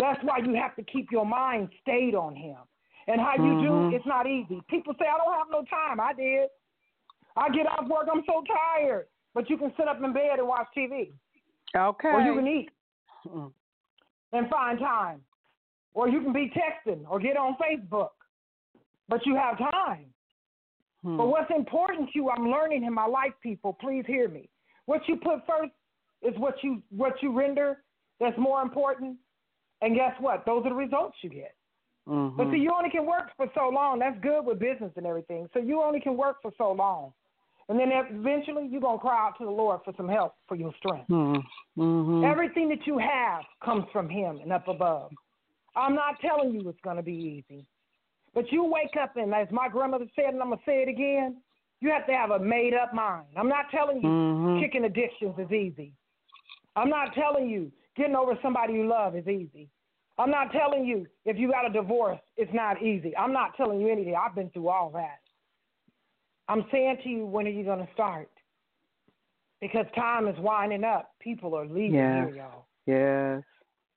[0.00, 2.58] That's why you have to keep your mind stayed on Him.
[3.06, 3.60] And how you Mhm.
[3.60, 4.60] do, it's not easy.
[4.62, 6.00] People say, I don't have no time.
[6.00, 6.48] I did.
[7.36, 9.08] I get off work, I'm so tired.
[9.34, 11.12] But you can sit up in bed and watch TV,
[11.76, 12.10] Okay.
[12.10, 12.70] or you can eat
[13.22, 13.48] Hmm.
[14.32, 15.24] and find time,
[15.94, 18.10] or you can be texting or get on Facebook.
[19.08, 20.06] But you have time.
[21.02, 21.16] Hmm.
[21.16, 24.48] But what's important to you, I'm learning in my life, people, please hear me.
[24.86, 25.72] What you put first
[26.22, 27.78] is what you what you render
[28.20, 29.16] that's more important.
[29.82, 30.44] And guess what?
[30.46, 31.54] Those are the results you get.
[32.08, 32.36] Mm-hmm.
[32.36, 33.98] But see, you only can work for so long.
[33.98, 35.48] That's good with business and everything.
[35.52, 37.12] So you only can work for so long.
[37.68, 40.54] And then eventually you're going to cry out to the Lord for some help for
[40.54, 41.08] your strength.
[41.08, 42.24] Mm-hmm.
[42.24, 45.12] Everything that you have comes from Him and up above.
[45.76, 47.66] I'm not telling you it's going to be easy.
[48.34, 50.88] But you wake up and, as my grandmother said, and I'm going to say it
[50.88, 51.36] again,
[51.80, 53.26] you have to have a made up mind.
[53.36, 54.60] I'm not telling you Mhm.
[54.60, 55.92] kicking addictions is easy.
[56.76, 59.68] I'm not telling you getting over somebody you love is easy.
[60.18, 63.16] I'm not telling you if you got a divorce, it's not easy.
[63.16, 64.14] I'm not telling you anything.
[64.16, 65.20] I've been through all that.
[66.48, 68.30] I'm saying to you, when are you going to start?
[69.60, 71.12] Because time is winding up.
[71.20, 72.12] People are leaving Yes.
[72.12, 72.66] here, y'all.
[72.86, 73.42] Yes.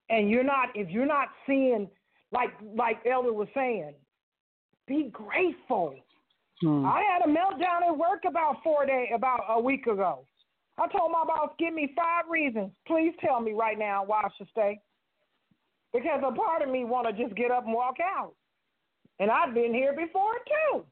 [0.10, 1.90] And you're not if you're not seeing
[2.32, 3.94] like like Elder was saying,
[4.88, 5.96] be grateful.
[6.62, 6.86] Hmm.
[6.86, 10.26] I had a meltdown at work about four day about a week ago.
[10.80, 12.72] I told my boss, give me five reasons.
[12.86, 14.80] Please tell me right now why I should stay.
[15.94, 18.34] Because a part of me want to just get up and walk out.
[19.20, 20.84] And I've been here before too.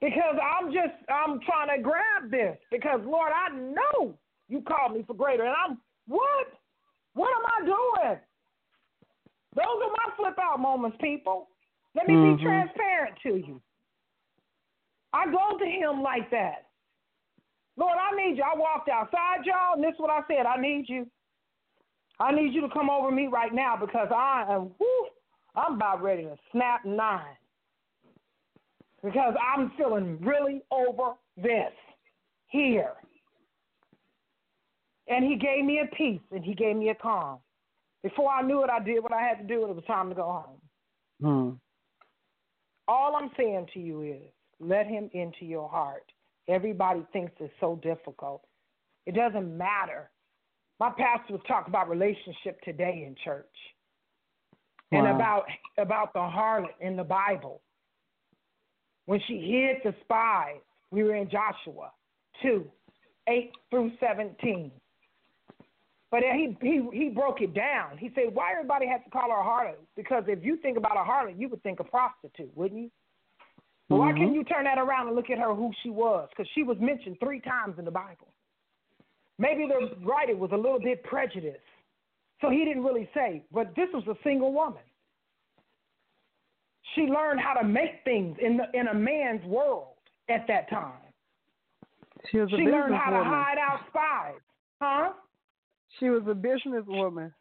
[0.00, 2.56] Because I'm just I'm trying to grab this.
[2.70, 4.14] Because Lord, I know
[4.48, 5.44] you called me for greater.
[5.44, 6.48] And I'm what?
[7.14, 8.20] What am I doing?
[9.54, 11.48] Those are my flip out moments, people.
[11.94, 12.38] Let me Mhm.
[12.38, 13.60] be transparent to you.
[15.12, 16.70] I go to him like that.
[17.76, 18.44] Lord, I need you.
[18.44, 20.46] I walked outside, y'all, and this is what I said.
[20.46, 21.10] I need you.
[22.20, 25.08] I need you to come over me right now because I am, whoo,
[25.54, 27.36] I'm about ready to snap nine.
[29.02, 31.72] Because I'm feeling really over this
[32.46, 32.94] here.
[35.08, 37.38] And he gave me a peace and he gave me a calm.
[38.02, 40.08] Before I knew it, I did what I had to do, and it was time
[40.08, 40.60] to go home.
[41.20, 41.56] Hmm.
[42.88, 46.04] All I'm saying to you is let him into your heart.
[46.48, 48.42] Everybody thinks it's so difficult.
[49.06, 50.10] It doesn't matter.
[50.80, 53.46] My pastor was talking about relationship today in church.
[54.90, 55.44] And about
[55.78, 57.62] about the harlot in the Bible.
[59.06, 60.60] When she hid the spies,
[60.90, 61.92] we were in Joshua
[62.42, 62.70] 2,
[63.26, 64.70] 8 through 17.
[66.12, 67.96] But he, he he broke it down.
[67.96, 69.78] He said, why everybody has to call her a harlot?
[69.96, 72.90] Because if you think about a harlot, you would think a prostitute, wouldn't you?
[73.88, 74.34] But why can't mm-hmm.
[74.34, 76.28] you turn that around and look at her who she was?
[76.30, 78.28] Because she was mentioned three times in the Bible.
[79.38, 81.58] Maybe the writer was a little bit prejudiced,
[82.42, 83.42] so he didn't really say.
[83.50, 84.82] But this was a single woman.
[86.94, 89.94] She learned how to make things in the in a man's world
[90.28, 90.92] at that time.
[92.30, 94.40] She was a She learned how to hide out spies,
[94.80, 95.12] huh?
[95.98, 97.32] She was a businesswoman.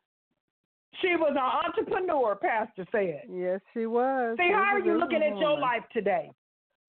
[1.01, 3.21] She was an entrepreneur, Pastor said.
[3.29, 4.37] Yes, she was.
[4.37, 6.31] See, She how are was a you looking at your life today?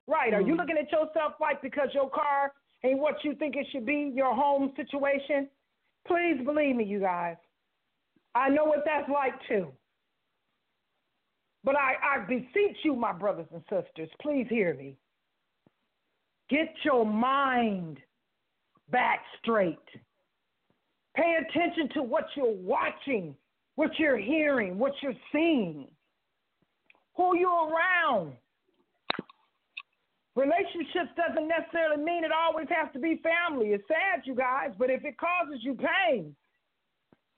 [0.09, 0.35] Right.
[0.35, 0.61] Are you Hmm.
[0.61, 2.53] looking at yourself like because your car
[2.85, 5.49] ain't what you think it should be, your home situation?
[6.07, 7.37] Please believe me, you guys.
[8.35, 9.73] I know what that's like too.
[11.65, 14.97] But I, I beseech you, my brothers and sisters, please hear me.
[16.51, 17.99] Get your mind
[18.91, 19.79] back straight.
[21.15, 23.37] Pay attention to what you're watching,
[23.75, 25.89] what you're hearing, what you're seeing,
[27.17, 28.33] who you're around.
[30.35, 33.69] Relationships doesn't necessarily mean it always has to be family.
[33.69, 36.35] It's sad, you guys, but if it causes you pain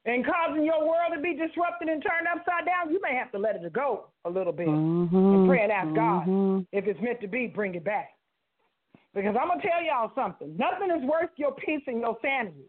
[0.04, 3.38] and causing your world to be disrupted and turned upside down, you may have to
[3.38, 5.12] let it go a little bit Mhm.
[5.12, 6.66] and pray and ask God Mhm.
[6.70, 8.16] if it's meant to be, bring it back.
[9.12, 10.56] Because I'm gonna tell y'all something.
[10.56, 12.68] Nothing is worth your peace and your sanity.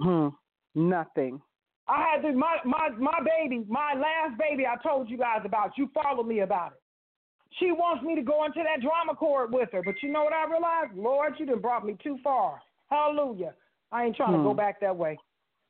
[0.00, 0.28] Hmm.
[0.74, 1.40] Nothing.
[1.86, 4.64] I had this, my my my baby, my last baby.
[4.66, 5.76] I told you guys about.
[5.76, 6.80] You followed me about it.
[7.58, 10.32] She wants me to go into that drama court with her, but you know what
[10.32, 10.96] I realized?
[10.96, 12.60] Lord, you done brought me too far.
[12.90, 13.54] Hallelujah.
[13.92, 14.56] I ain't trying to go Hmm.
[14.56, 15.16] back that way.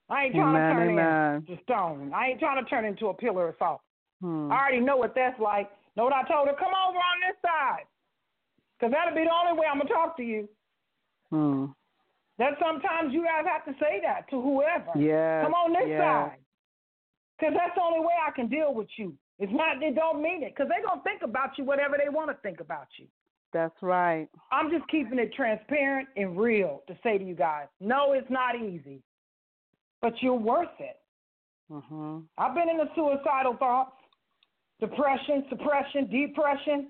[0.08, 1.44] I ain't trying Amen, to turn amen.
[1.48, 2.12] into stone.
[2.14, 3.80] I ain't trying to turn into a pillar of salt.
[4.22, 4.50] Hmm.
[4.50, 5.70] I already know what that's like.
[5.96, 6.54] Know what I told her?
[6.54, 7.84] Come over on this side.
[8.78, 10.48] Because that'll be the only way I'm going to talk to you.
[11.30, 11.66] Hmm.
[12.38, 14.98] That sometimes you guys have to say that to whoever.
[14.98, 16.38] Yes, Come on this side.
[17.38, 19.14] Because that's the only way I can deal with you.
[19.38, 20.54] It's not, they don't mean it.
[20.54, 23.06] Because they're going to think about you whatever they want to think about you.
[23.52, 24.28] That's right.
[24.50, 28.56] I'm just keeping it transparent and real to say to you guys no, it's not
[28.56, 29.00] easy,
[30.02, 30.96] but you're worth it.
[31.70, 33.92] hmm I've been in the suicidal thoughts,
[34.80, 36.88] depression, suppression, depression.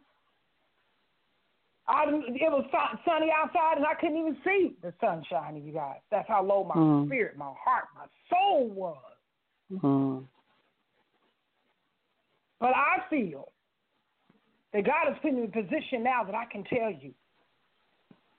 [1.86, 2.64] I, it was
[3.04, 5.98] sunny outside and I couldn't even see the sun shining, you guys.
[6.10, 7.06] That's how low my Mm.
[7.06, 8.96] spirit, my heart, my soul was.
[9.80, 10.18] Hmm.
[12.60, 13.52] But I feel
[14.72, 17.12] that God has put me in a position now that I can tell you,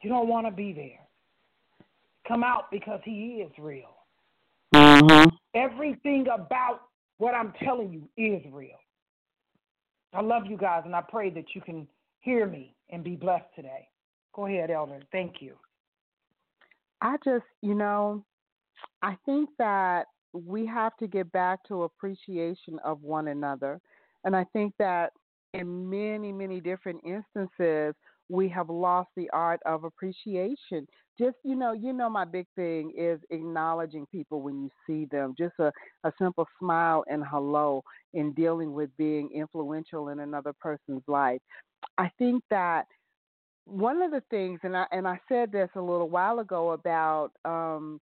[0.02, 1.06] you don't want to be there.
[2.28, 3.96] Come out because He is real.
[4.74, 6.82] hmm Everything about
[7.18, 8.78] what I'm telling you is real.
[10.14, 11.88] I love you guys, and I pray that you can
[12.20, 13.88] hear me and be blessed today.
[14.34, 15.00] Go ahead, Elder.
[15.12, 15.56] Thank you.
[17.02, 18.24] I just, you know,
[19.02, 23.80] I think that we have to get back to appreciation of one another.
[24.24, 25.14] And I think that
[25.54, 27.96] in many, many different instances,
[28.30, 30.88] we have lost the art of appreciation.
[31.18, 35.34] Just you know, you know, my big thing is acknowledging people when you see them.
[35.38, 35.72] Just a,
[36.04, 41.42] a simple smile and hello in dealing with being influential in another person's life.
[41.98, 42.86] I think that
[43.66, 47.32] one of the things, and I and I said this a little while ago about
[47.46, 48.00] um,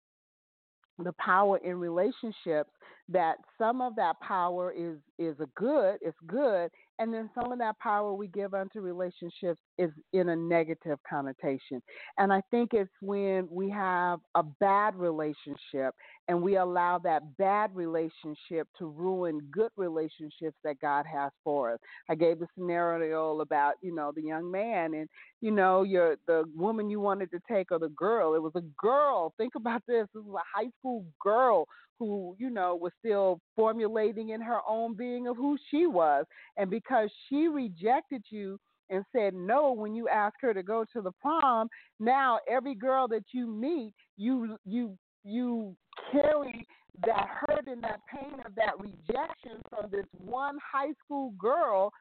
[0.99, 2.71] the power in relationships
[3.09, 7.59] that some of that power is is a good it's good and then some of
[7.59, 11.83] that power we give unto relationships is in a negative connotation.
[12.19, 15.95] And i think it's when we have a bad relationship
[16.29, 21.79] and we allow that bad relationship to ruin good relationships that god has for us.
[22.09, 25.09] I gave the scenario about you know the young man and
[25.41, 28.35] you know your the woman you wanted to take or the girl.
[28.35, 29.33] It was a girl.
[29.37, 30.07] Think about this.
[30.15, 31.67] This was a high school girl
[31.99, 36.25] who, you know, was still formulating in her own being of who she was.
[36.57, 38.59] And because she rejected you
[38.91, 41.69] and said no when you asked her to go to the prom,
[41.99, 44.97] now every girl that you meet, you you
[45.27, 45.77] you
[46.13, 46.67] carry
[47.05, 51.93] that hurt and that pain of that rejection from this one high school girl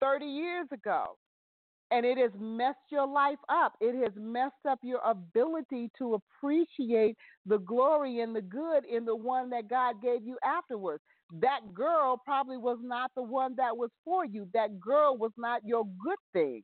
[0.00, 1.16] 30 years ago
[1.92, 3.74] and it has messed your life up.
[3.80, 9.14] It has messed up your ability to appreciate the glory and the good in the
[9.14, 11.02] one that God gave you afterwards.
[11.40, 14.48] That girl probably was not the one that was for you.
[14.54, 16.62] That girl was not your good thing.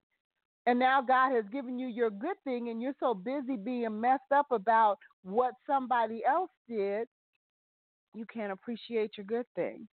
[0.69, 4.31] And now God has given you your good thing, and you're so busy being messed
[4.35, 7.09] up about what somebody else did,
[8.15, 9.89] you can't appreciate your good thing.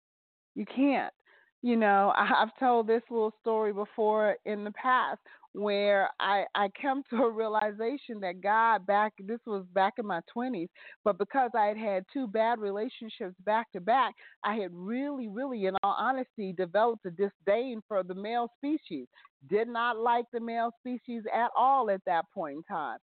[0.56, 1.14] You can't
[1.62, 5.20] you know, I've told this little story before in the past
[5.54, 10.22] where I I came to a realization that God back this was back in my
[10.36, 10.70] 20s,
[11.04, 15.66] but because I had had two bad relationships back to back, I had really really
[15.66, 19.08] in all honesty developed a disdain for the male species.
[19.50, 23.00] Did not like the male species at all at that point in time.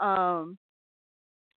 [0.00, 0.58] Um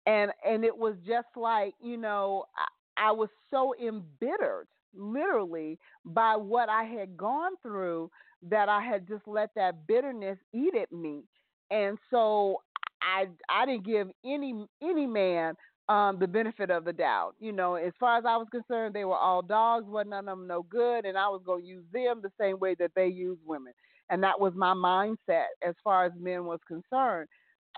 [0.07, 6.36] and and it was just like, you know, I, I was so embittered literally by
[6.36, 8.11] what I had gone through
[8.51, 11.22] that I had just let that bitterness eat at me.
[11.70, 12.62] And so
[13.03, 15.55] I I didn't give any any man
[15.88, 17.34] um, the benefit of the doubt.
[17.40, 20.38] You know, as far as I was concerned, they were all dogs, wasn't none of
[20.38, 23.38] them no good, and I was gonna use them the same way that they use
[23.45, 23.72] women.
[24.11, 27.28] And that was my mindset as far as men was concerned.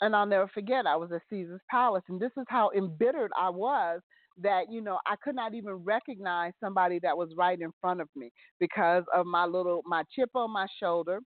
[0.01, 3.51] And I'll never forget, I was at Caesar's Palace, and this is how embittered I
[3.51, 4.01] was
[4.43, 8.09] that you know I could not even recognize somebody that was right in front of
[8.17, 8.31] me
[8.61, 11.21] because of my little my chip on my shoulder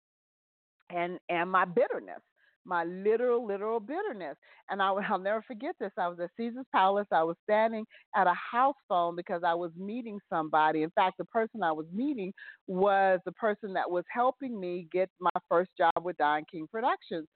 [0.90, 2.22] and and my bitterness
[2.68, 4.36] my literal literal bitterness.
[4.70, 5.92] And I, i'll never forget this.
[5.98, 7.08] I was at caesar's palace.
[7.12, 7.86] I was standing
[8.16, 10.84] at a house phone because i was meeting somebody.
[10.84, 12.34] In fact the person i was meeting
[12.68, 17.28] was the person that was helping me get my first job with Don king productions.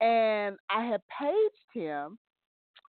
[0.00, 2.16] And i had paged him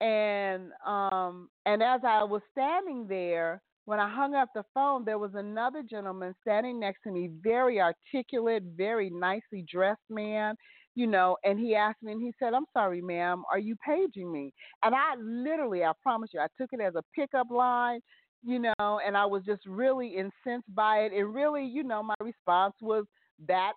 [0.00, 5.18] and um and as I was standing there when I hung up the phone there
[5.18, 10.54] was another gentleman standing next to me very articulate very nicely dressed man
[10.94, 14.30] you know and he asked me and he said I'm sorry ma'am are you paging
[14.30, 14.52] me?
[14.82, 18.00] And I literally I promise you I took it as a pickup line
[18.42, 22.14] you know and I was just really incensed by it and really you know my
[22.20, 23.04] response was
[23.46, 23.72] that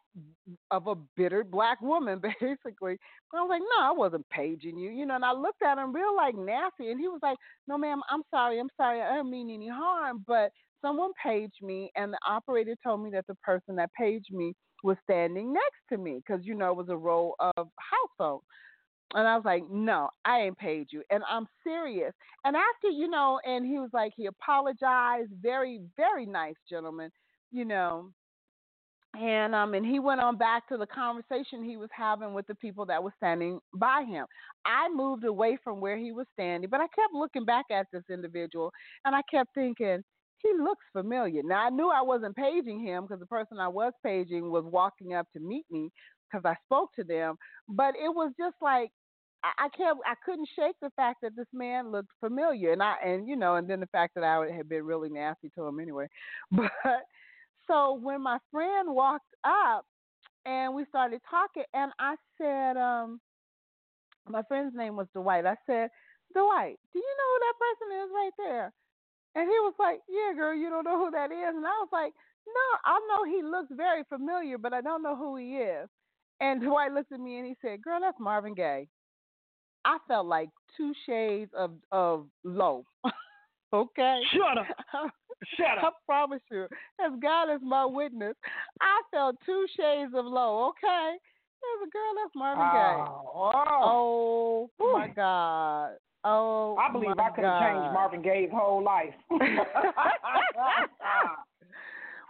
[0.72, 2.98] of a bitter black woman, basically.
[3.34, 5.16] I was like, no, I wasn't paging you, you know.
[5.16, 7.38] And I looked at him real like nasty, and he was like,
[7.68, 10.52] no, ma'am, I'm sorry, I'm sorry, I didn't mean any harm, but
[10.82, 14.54] someone paged me, and the operator told me that the person that paged me
[14.84, 18.40] was standing next to me because you know it was a row of house phone.
[19.16, 21.02] And I was like, no, I ain't paid you.
[21.10, 22.14] And I'm serious.
[22.46, 25.32] And after, you know, and he was like, he apologized.
[25.42, 27.10] Very, very nice gentleman,
[27.52, 28.12] you know
[29.16, 32.56] and um and he went on back to the conversation he was having with the
[32.56, 34.26] people that were standing by him.
[34.66, 38.04] I moved away from where he was standing, but I kept looking back at this
[38.10, 38.72] individual
[39.06, 40.04] and I kept thinking
[40.40, 41.42] he looks familiar.
[41.44, 45.14] Now I knew I wasn't paging him because the person I was paging was walking
[45.14, 45.90] up to meet me
[46.32, 47.36] because I spoke to them,
[47.68, 48.92] but it was just like
[49.44, 53.28] I, can't I couldn't shake the fact that this man looked familiar and I and
[53.28, 56.08] you know and then the fact that I had been really nasty to him anyway.
[56.52, 56.72] But
[57.70, 59.86] so when my friend walked up
[60.46, 63.22] and we started talking, and I said, um,
[64.28, 65.46] my friend's name was Dwight.
[65.46, 65.90] I said,
[66.34, 68.74] Dwight, do you know who that person is right there?
[69.36, 71.56] And he was like, Yeah, girl, you don't know who that is.
[71.56, 72.14] And I was like,
[72.48, 75.88] No, I know he looks very familiar, but I don't know who he is.
[76.42, 78.88] And Dwight looked at me and he said, Girl, that's Marvin Gaye.
[79.86, 82.86] I felt like two shades of of low.
[83.74, 84.20] okay.
[84.34, 85.12] Shut up.
[85.56, 85.84] Shut up.
[85.84, 88.36] I promise you, as God is my witness,
[88.82, 90.70] I felt two shades of low.
[90.70, 91.18] Okay,
[91.62, 93.06] there's a girl that's Marvin Gaye.
[93.08, 94.70] Oh, oh.
[94.80, 95.92] Oh my God.
[96.26, 99.14] Oh, I believe I could have changed Marvin Gaye's whole life.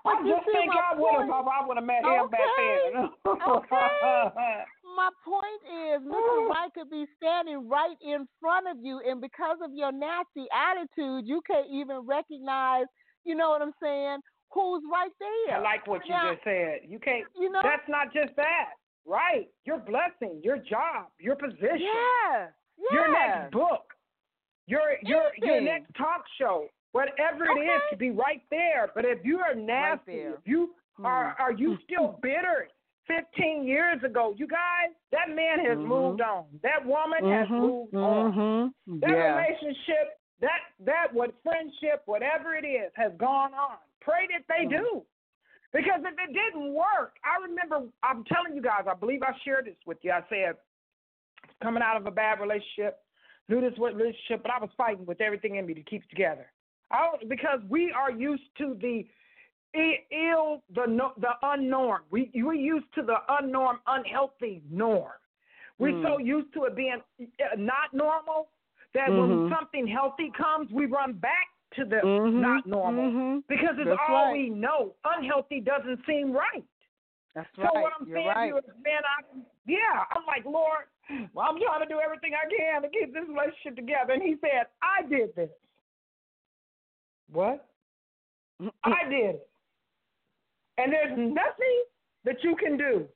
[0.05, 3.10] I just think I would have I would have met him back then.
[3.26, 3.76] Okay.
[4.95, 6.49] My point is, Mr.
[6.49, 11.28] White could be standing right in front of you, and because of your nasty attitude,
[11.28, 12.86] you can't even recognize.
[13.26, 14.20] You know what I'm saying?
[14.51, 15.57] Who's right there?
[15.57, 16.80] I like what you Now, just said.
[16.88, 17.26] You can't.
[17.38, 17.61] You know?
[17.63, 18.72] That's not just that,
[19.05, 19.47] right?
[19.65, 22.49] Your blessing, your job, your position, Yes.
[22.78, 22.88] Yes.
[22.91, 23.93] your next book,
[24.67, 27.89] your your your next talk show, whatever it is, Okay.
[27.89, 28.89] could be right there.
[28.95, 30.34] But if you are nasty, there.
[30.36, 31.41] if you are Hmm.
[31.43, 32.70] are you still bitter?
[33.07, 35.86] Fifteen years ago, you guys, that man has Mhm.
[35.88, 36.45] moved on.
[36.61, 38.34] That woman has Mhm, moved on.
[38.86, 39.01] mhm.
[39.01, 39.36] That Yeah.
[39.36, 43.77] relationship, that that what friendship, whatever it is, has gone on.
[44.01, 44.69] Pray that they Mm.
[44.81, 45.05] do.
[45.71, 49.65] Because if it didn't work, I remember I'm telling you guys, I believe I shared
[49.65, 50.11] this with you.
[50.11, 50.57] I said
[51.61, 53.03] coming out of a bad relationship,
[53.49, 56.09] knew this was relationship, but I was fighting with everything in me to keep it
[56.09, 56.51] together.
[56.91, 59.07] I don't- because we are used to the
[60.11, 61.99] ill, the the unnorm.
[62.09, 65.13] We we used to the unnorm, unhealthy norm.
[65.77, 66.01] We're Mm.
[66.01, 68.49] so used to it being uh, not normal
[68.93, 69.49] that when Mhm.
[69.49, 73.47] something healthy comes, we run back to the Mhm, not normal mhm.
[73.47, 74.33] because it's That's all right.
[74.33, 74.95] we know.
[75.03, 76.63] Unhealthy doesn't seem right.
[77.35, 77.73] That's So right.
[77.73, 78.41] So what I'm You're saying right.
[78.41, 79.23] to you is, man, I
[79.65, 80.85] yeah, I'm like, Lord,
[81.33, 84.13] well, I'm trying to do everything I can to keep this relationship together.
[84.13, 85.49] And he said, I did this.
[87.31, 87.69] What?
[88.83, 89.49] I did it.
[90.79, 91.83] And there's nothing
[92.23, 93.07] that you can do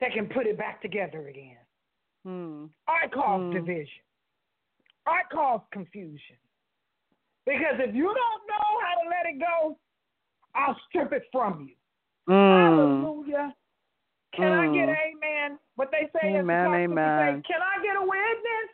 [0.00, 1.58] that can put it back together again.
[2.24, 2.66] Hmm.
[2.88, 3.52] I caused Mm.
[3.52, 4.02] division.
[5.08, 6.36] I cause confusion.
[7.46, 9.78] Because if you don't know how to let it go,
[10.54, 11.74] I'll strip it from you.
[12.28, 13.00] Mm.
[13.02, 13.54] Hallelujah.
[14.34, 14.96] Can I get Mm.
[15.08, 15.58] amen?
[15.76, 17.42] What they say is Amen, amen.
[17.42, 18.70] Say, Can I get a witness?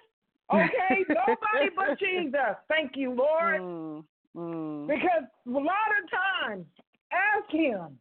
[0.52, 2.56] Okay, nobody but Jesus.
[2.68, 3.60] Thank you, Lord.
[3.60, 4.04] Mm.
[4.36, 4.86] Mm.
[4.86, 6.66] Because a lot of times,
[7.12, 7.98] ask Him.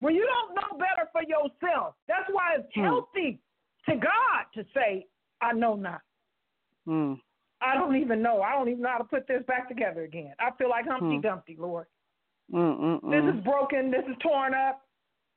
[0.00, 2.80] When you don't know better for yourself, that's why it's Hmm.
[2.84, 3.40] healthy
[3.88, 5.06] to God to say,
[5.40, 6.00] I know not.
[7.64, 8.42] I don't even know.
[8.42, 10.34] I don't even know how to put this back together again.
[10.40, 11.20] I feel like Humpty Hmm.
[11.20, 11.86] Dumpty, Lord.
[12.52, 13.00] Mm.
[13.02, 13.10] Mm.
[13.10, 13.90] This is broken.
[13.90, 14.82] This is torn up.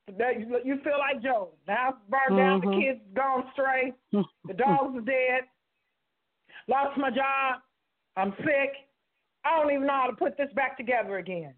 [0.08, 1.48] You feel like Job.
[1.66, 2.60] The house burned down.
[2.60, 2.80] The Mhm.
[2.80, 3.92] kids gone stray.
[4.12, 5.44] The dogs are dead.
[6.68, 7.62] Lost my job.
[8.16, 8.88] I'm sick.
[9.44, 11.54] I don't even know how to put this back together again.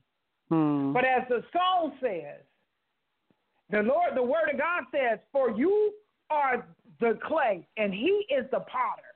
[0.51, 0.93] Mm.
[0.93, 2.43] But as the song says,
[3.71, 5.95] the Lord, the Word of God says, "For you
[6.31, 6.67] are
[7.01, 9.08] the clay, and He is the potter."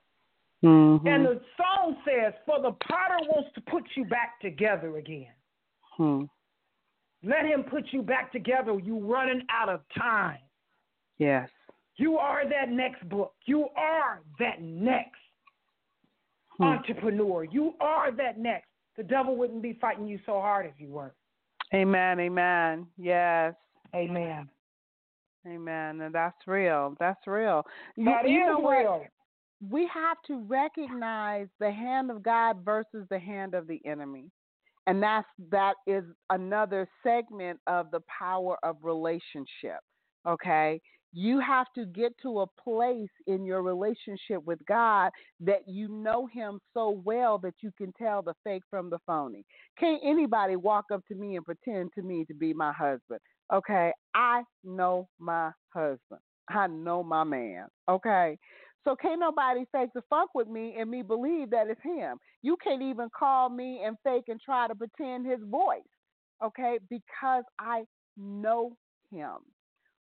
[0.63, 1.05] Mhm.
[1.05, 5.33] And the song says, "For the potter wants to put you back together again."
[5.97, 6.25] Hmm.
[7.21, 8.77] Let Him put you back together.
[8.79, 10.39] You running out of time.
[11.17, 11.49] Yes.
[11.97, 13.35] You are that next book.
[13.45, 15.19] You are that next
[16.57, 16.63] Hmm.
[16.63, 17.43] entrepreneur.
[17.43, 18.69] You are that next.
[18.95, 21.13] The devil wouldn't be fighting you so hard if you weren't.
[21.73, 22.19] Amen.
[22.19, 22.87] Amen.
[22.97, 23.55] Yes.
[23.95, 24.49] Amen.
[25.45, 26.01] Amen.
[26.01, 26.95] And that's real.
[26.99, 27.65] That's real.
[27.95, 29.07] You, That you is know what?
[29.69, 34.29] We have to recognize the hand of God versus the hand of the enemy.
[34.87, 39.79] And that's that is another segment of the power of relationship.
[40.27, 40.81] Okay?
[41.13, 45.11] You have to get to a place in your relationship with God
[45.41, 49.45] that you know him so well that you can tell the fake from the phony.
[49.79, 53.19] Can't anybody walk up to me and pretend to me to be my husband?
[53.53, 53.91] Okay?
[54.15, 56.21] I know my husband.
[56.49, 57.67] I know my man.
[57.87, 58.37] Okay?
[58.83, 62.17] So can't nobody fake the funk with me and me believe that it's him.
[62.41, 65.81] You can't even call me and fake and try to pretend his voice.
[66.43, 66.79] Okay?
[66.89, 67.83] Because I
[68.17, 68.75] know
[69.11, 69.37] him.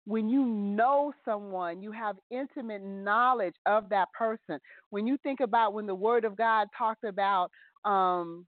[0.05, 4.59] When you know someone, you have intimate knowledge of that person.
[4.91, 7.51] When you think about when the word of God talked about
[7.85, 8.47] um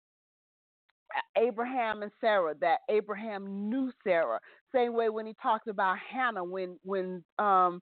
[1.37, 4.41] Abraham and Sarah, that Abraham knew Sarah.
[4.75, 7.81] Same way when he talked about Hannah when when um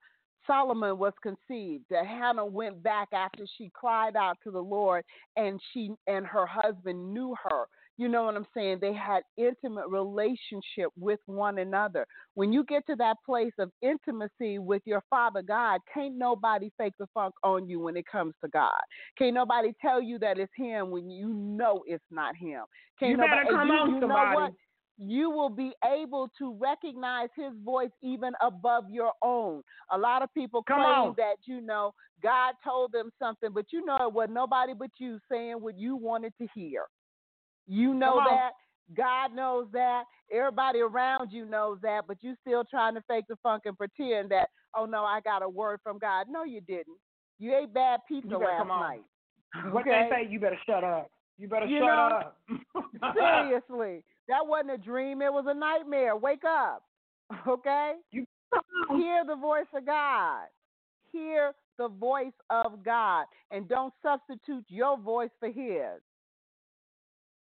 [0.47, 5.03] Solomon was conceived, that Hannah went back after she cried out to the Lord
[5.35, 7.65] and she and her husband knew her.
[7.97, 8.79] You know what I'm saying?
[8.81, 12.07] They had intimate relationship with one another.
[12.33, 16.93] When you get to that place of intimacy with your Father God, can't nobody fake
[16.99, 18.71] the funk on you when it comes to God.
[19.17, 22.63] Can't nobody tell you that it's Him when you know it's not Him.
[22.99, 24.55] Can't You nobody, better come you, on, you know somebody.
[25.03, 29.63] You will be able to recognize His voice even above your own.
[29.91, 31.15] A lot of people Come claim on.
[31.17, 35.19] that you know God told them something, but you know it was nobody but you
[35.31, 36.83] saying what you wanted to hear.
[37.67, 38.51] You know that.
[38.95, 40.03] God knows that.
[40.31, 44.29] Everybody around you knows that, but you still trying to fake the funk and pretend
[44.31, 46.27] that, oh no, I got a word from God.
[46.29, 46.97] No, you didn't.
[47.39, 48.81] You ate bad pizza last come on.
[48.81, 49.03] night.
[49.71, 50.09] What Okay?
[50.09, 51.09] they say, you better shut up.
[51.37, 52.37] You better You shut know, up.
[53.15, 54.03] Seriously.
[54.31, 56.15] That wasn't a dream, it was a nightmare.
[56.15, 56.83] Wake up.
[57.47, 57.95] Okay?
[58.11, 58.25] You
[58.95, 60.45] Hear the voice of God.
[61.11, 63.25] Hear the voice of God.
[63.51, 66.01] And don't substitute your voice for his.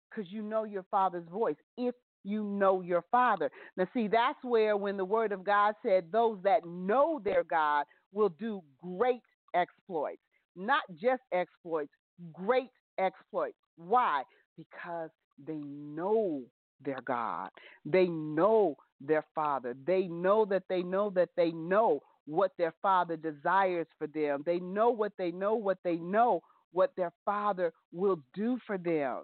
[0.09, 1.57] Because you know your father's voice.
[1.77, 3.51] If you know your father.
[3.77, 7.85] Now, see, that's where when the word of God said, those that know their God
[8.13, 9.23] will do great
[9.55, 10.23] exploits.
[10.55, 11.91] Not just exploits,
[12.33, 13.57] great exploits.
[13.77, 14.23] Why?
[14.57, 15.11] Because
[15.45, 16.43] they know
[16.85, 17.51] their God.
[17.85, 19.75] They know their Father.
[19.87, 24.43] They know that they know that they know what their Father desires for them.
[24.45, 26.41] They know what they know, what they know,
[26.73, 29.23] what their Father will do for them.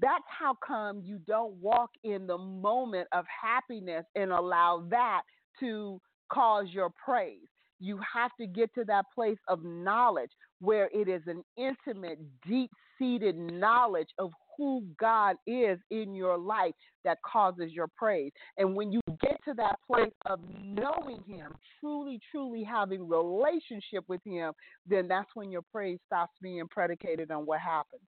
[0.00, 5.22] That's how come you don't walk in the moment of happiness and allow that
[5.60, 6.00] to
[6.32, 7.48] cause your praise.
[7.78, 10.30] You have to get to that place of knowledge
[10.60, 16.74] where it is an intimate, deep seated knowledge of who God is in your life
[17.04, 18.32] that causes your praise.
[18.58, 24.20] And when you get to that place of knowing Him, truly, truly having relationship with
[24.24, 24.52] Him,
[24.86, 28.02] then that's when your praise stops being predicated on what happened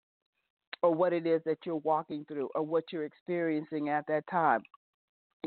[0.82, 4.60] or what it is that you're walking through or what you're experiencing at that time.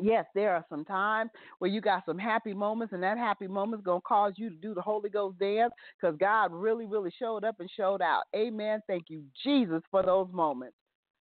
[0.02, 3.84] Yes, there are some times where you got some happy moments, and that happy moment's
[3.84, 7.43] going to cause you to do the Holy Ghost dance because God really, really showed
[7.43, 8.24] up and showed out.
[8.36, 8.80] Amen.
[8.88, 10.76] Thank you, Jesus, for those moments.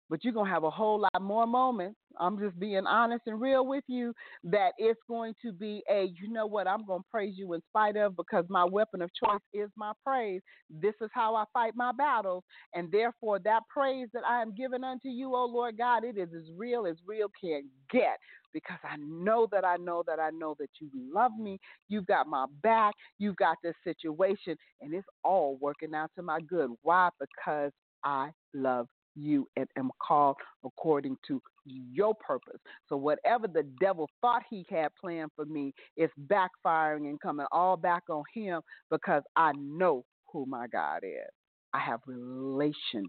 [0.08, 1.98] But you're going to have a whole lot more moments.
[2.18, 6.32] I'm just being honest and real with you that it's going to be a, you
[6.32, 9.40] know what, I'm going to praise you in spite of because my weapon of choice
[9.52, 10.40] is my praise.
[10.70, 12.44] This is how I fight my battles.
[12.74, 16.28] And therefore, that praise that I am giving unto you, O Lord God, it is
[16.34, 18.18] as real as real can get
[18.52, 21.58] because I know that I know that I know that you love me.
[21.88, 22.94] You've got my back.
[23.18, 26.70] You've got this situation, and it's all working out to my good.
[26.80, 27.10] Why?
[27.20, 28.86] Because I love
[29.16, 32.60] you and am called according to your purpose.
[32.88, 37.76] So whatever the devil thought he had planned for me is backfiring and coming all
[37.76, 38.60] back on him
[38.90, 41.30] because I know who my God is.
[41.72, 43.08] I have relationship.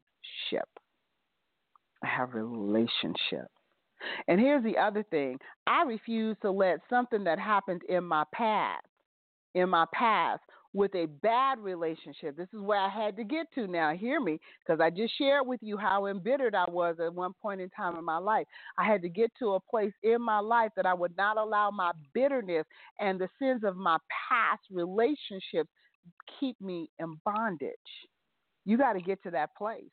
[2.03, 3.47] I have relationship.
[4.27, 5.39] And here's the other thing.
[5.65, 8.85] I refuse to let something that happened in my past,
[9.55, 10.41] in my past,
[10.77, 12.37] with a bad relationship.
[12.37, 13.95] This is where I had to get to now.
[13.95, 17.61] Hear me, because I just shared with you how embittered I was at one point
[17.61, 18.45] in time in my life.
[18.77, 21.71] I had to get to a place in my life that I would not allow
[21.71, 22.65] my bitterness
[22.99, 23.97] and the sins of my
[24.29, 25.71] past relationships
[26.39, 27.73] keep me in bondage.
[28.63, 29.89] You got to get to that place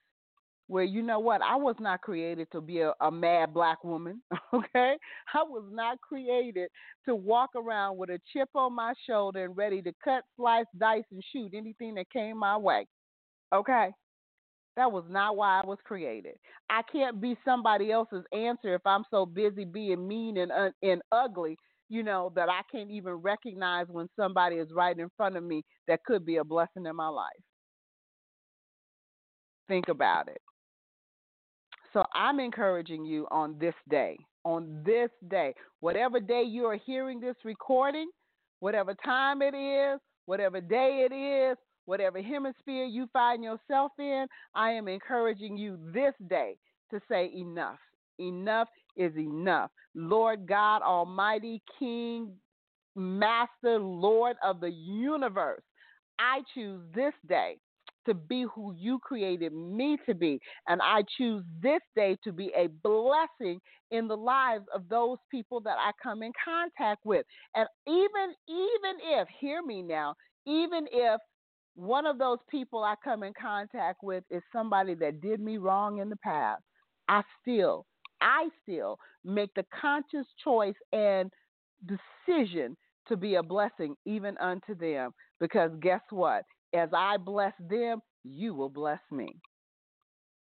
[0.66, 4.22] where you know what I was not created to be a, a mad black woman,
[4.54, 4.96] okay?
[5.34, 6.68] I was not created
[7.06, 11.04] to walk around with a chip on my shoulder and ready to cut, slice, dice,
[11.12, 12.86] and shoot anything that came my way,
[13.54, 13.90] okay?
[14.76, 16.34] That was not why I was created.
[16.70, 21.00] I can't be somebody else's answer if I'm so busy being mean and uh, and
[21.12, 21.56] ugly,
[21.88, 25.62] you know, that I can't even recognize when somebody is right in front of me
[25.86, 27.28] that could be a blessing in my life.
[29.68, 30.40] Think about it.
[31.94, 37.20] So I'm encouraging you on this day, on this day, whatever day you are hearing
[37.20, 38.10] this recording,
[38.58, 44.26] whatever time it is, whatever day it is, whatever hemisphere you find yourself in,
[44.56, 46.56] I am encouraging you this day
[46.90, 47.78] to say enough.
[48.18, 49.70] Enough is enough.
[49.94, 52.32] Lord God Almighty, King,
[52.96, 55.62] Master, Lord of the universe,
[56.18, 57.58] I choose this day
[58.06, 60.40] to be who you created me to be.
[60.68, 65.60] And I choose this day to be a blessing in the lives of those people
[65.62, 67.24] that I come in contact with.
[67.54, 70.14] And even even if, hear me now,
[70.46, 71.20] even if
[71.74, 75.98] one of those people I come in contact with is somebody that did me wrong
[75.98, 76.62] in the past,
[77.08, 77.86] I still
[78.20, 81.30] I still make the conscious choice and
[81.86, 82.76] decision
[83.08, 86.44] to be a blessing even unto them because guess what?
[86.74, 89.36] As I bless them, you will bless me.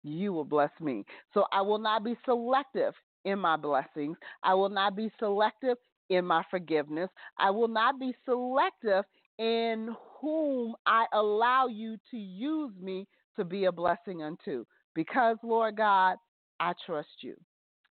[0.04, 1.06] you will bless me.
[1.34, 2.94] So I will not be selective
[3.26, 4.18] in my blessings.
[4.44, 5.78] I will not be selective
[6.10, 7.10] in my forgiveness.
[7.40, 9.06] I will not be selective
[9.40, 13.08] in whom I allow you to use me
[13.38, 14.66] to be a blessing unto.
[14.96, 16.18] Because, Lord God,
[16.60, 17.36] I trust you.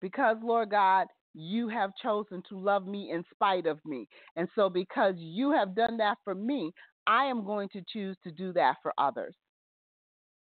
[0.01, 4.09] Because, Lord God, you have chosen to love me in spite of me.
[4.37, 6.73] And so, because you have done that for me,
[7.09, 9.35] I am going to choose to do that for others.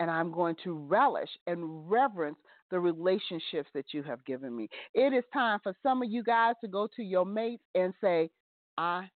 [0.01, 2.37] And I'm going to relish and reverence
[2.71, 4.69] the relationships that you have given me.
[4.93, 8.29] It is time for some of you guys to go to your mates and say,
[8.77, 9.09] I'm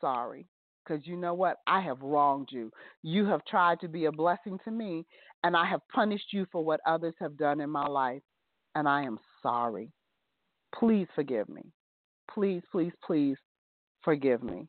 [0.00, 0.46] sorry.
[0.84, 1.58] Because you know what?
[1.66, 2.70] I have wronged you.
[3.02, 5.06] You have tried to be a blessing to me,
[5.44, 8.22] and I have punished you for what others have done in my life,
[8.74, 9.92] and I am sorry.
[10.74, 11.62] Please forgive me.
[12.32, 13.36] Please, please, please
[14.02, 14.66] forgive me.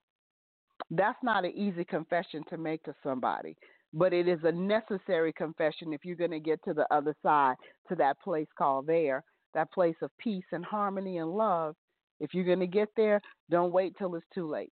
[0.96, 3.58] That's not an easy confession to make to somebody,
[3.94, 7.56] but it is a necessary confession if you're going to get to the other side,
[7.90, 9.24] to that place called there,
[9.56, 11.76] that place of peace and harmony and love.
[12.20, 14.72] If you're going to get there, don't wait till it's too late.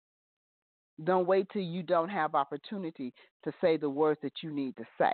[1.04, 3.12] Don't wait till you don't have opportunity
[3.44, 5.12] to say the words that you need to say.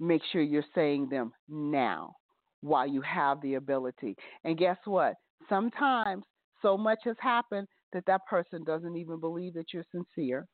[0.00, 2.14] Make sure you're saying them now
[2.62, 4.16] while you have the ability.
[4.44, 5.16] And guess what?
[5.50, 6.24] Sometimes
[6.62, 10.46] so much has happened that that person doesn't even believe that you're sincere.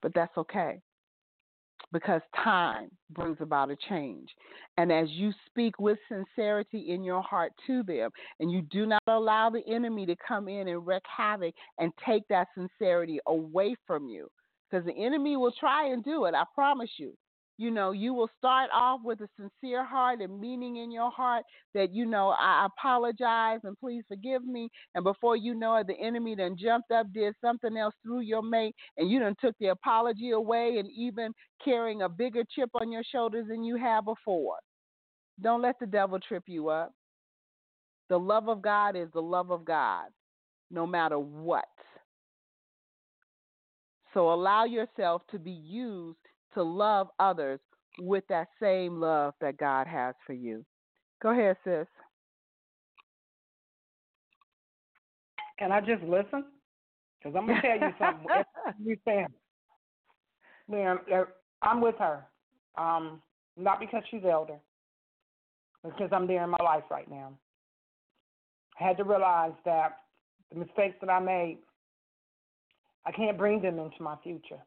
[0.00, 0.80] But that's okay
[1.92, 4.28] because time brings about a change.
[4.78, 8.10] And as you speak with sincerity in your heart to them,
[8.40, 12.22] and you do not allow the enemy to come in and wreak havoc and take
[12.28, 14.28] that sincerity away from you,
[14.70, 17.14] because the enemy will try and do it, I promise you
[17.58, 21.44] you know, you will start off with a sincere heart and meaning in your heart
[21.74, 24.70] that, you know, I apologize and please forgive me.
[24.94, 28.42] And before you know it, the enemy then jumped up, did something else through your
[28.42, 31.32] mate, and you then took the apology away and even
[31.64, 34.56] carrying a bigger chip on your shoulders than you had before.
[35.40, 36.92] Don't let the devil trip you up.
[38.08, 40.06] The love of God is the love of God,
[40.70, 41.64] no matter what.
[44.14, 46.18] So allow yourself to be used
[46.54, 47.60] to love others
[47.98, 50.64] with that same love that God has for you.
[51.22, 51.86] Go ahead, sis.
[55.58, 56.44] Can I just listen?
[57.18, 58.26] Because I'm gonna tell you something.
[58.84, 59.28] you saying,
[60.68, 61.24] man, uh,
[61.62, 62.24] I'm with her.
[62.76, 63.22] Um,
[63.56, 64.58] not because she's elder,
[65.84, 67.32] because I'm there in my life right now.
[68.80, 69.98] I had to realize that
[70.50, 71.58] the mistakes that I made,
[73.06, 74.58] I can't bring them into my future.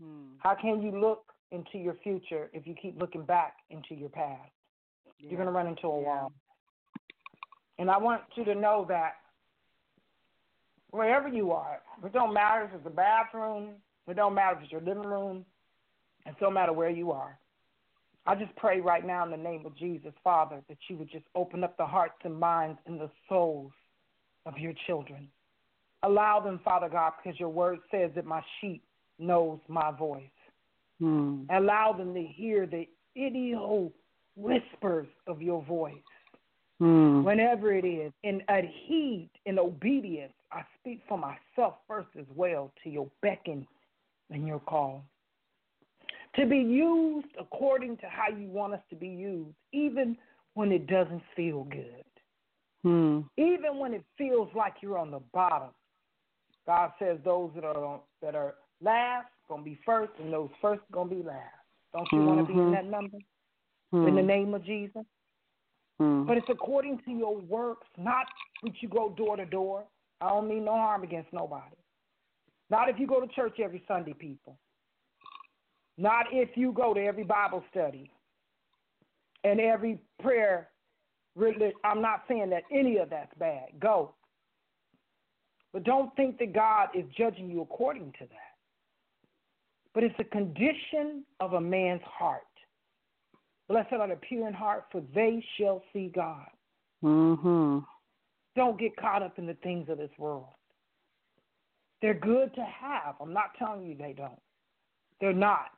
[0.00, 0.34] Hmm.
[0.38, 4.50] How can you look into your future if you keep looking back into your past?
[5.18, 5.30] Yeah.
[5.30, 6.06] You're going to run into a Yeah.
[6.06, 6.32] wall.
[7.78, 9.16] And I want you to know that
[10.90, 13.74] wherever you are, it don't matter if it's a bathroom,
[14.06, 15.44] it don't matter if it's your living room,
[16.24, 17.38] it don't matter where you are.
[18.26, 21.26] I just pray right now in the name of Jesus, Father, that you would just
[21.34, 23.72] open up the hearts and minds and the souls
[24.46, 25.28] of your children.
[26.02, 28.82] Allow them, Father God, because your word says that my sheep
[29.18, 30.22] knows my voice.
[31.00, 31.44] Hmm.
[31.50, 33.92] Allow them to hear the idio
[34.36, 35.94] whispers of your voice
[36.78, 37.22] Hmm.
[37.24, 40.34] whenever it is, in adheed, in obedience.
[40.52, 43.66] I speak for myself first as well to your beckon
[44.30, 45.02] and your call.
[46.34, 50.18] To be used according to how you want us to be used, even
[50.52, 52.04] when it doesn't feel good,
[52.82, 53.22] Hmm.
[53.38, 55.70] even when it feels like you're on the bottom.
[56.66, 61.10] God says those that are that are last gonna be first, and those first gonna
[61.10, 61.54] be last.
[61.92, 62.72] Don't you want to be in Mhm.
[62.72, 63.18] that number?
[63.90, 64.08] Hmm.
[64.08, 65.06] In the name of Jesus.
[65.98, 66.24] Hmm.
[66.24, 68.26] But it's according to your works, not
[68.62, 69.86] that you go door to door.
[70.20, 71.76] I don't mean no harm against nobody.
[72.68, 74.58] Not if you go to church every Sunday, people.
[75.96, 78.10] Not if you go to every Bible study
[79.44, 80.70] and every prayer.
[81.34, 83.78] Really, I'm not saying that any of that's bad.
[83.78, 84.14] Go.
[85.72, 88.45] But don't think that God is judging you according to that.
[89.96, 92.42] But it's a condition of a man's heart.
[93.66, 96.46] Blessed are the pure in heart, for they shall see God.
[97.00, 97.78] Hmm.
[98.54, 100.48] Don't get caught up in the things of this world.
[102.02, 103.14] They're good to have.
[103.22, 104.38] I'm not telling you they don't.
[105.18, 105.70] They're not.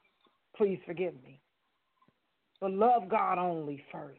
[0.57, 1.41] Please forgive me.
[2.61, 4.19] But love God only first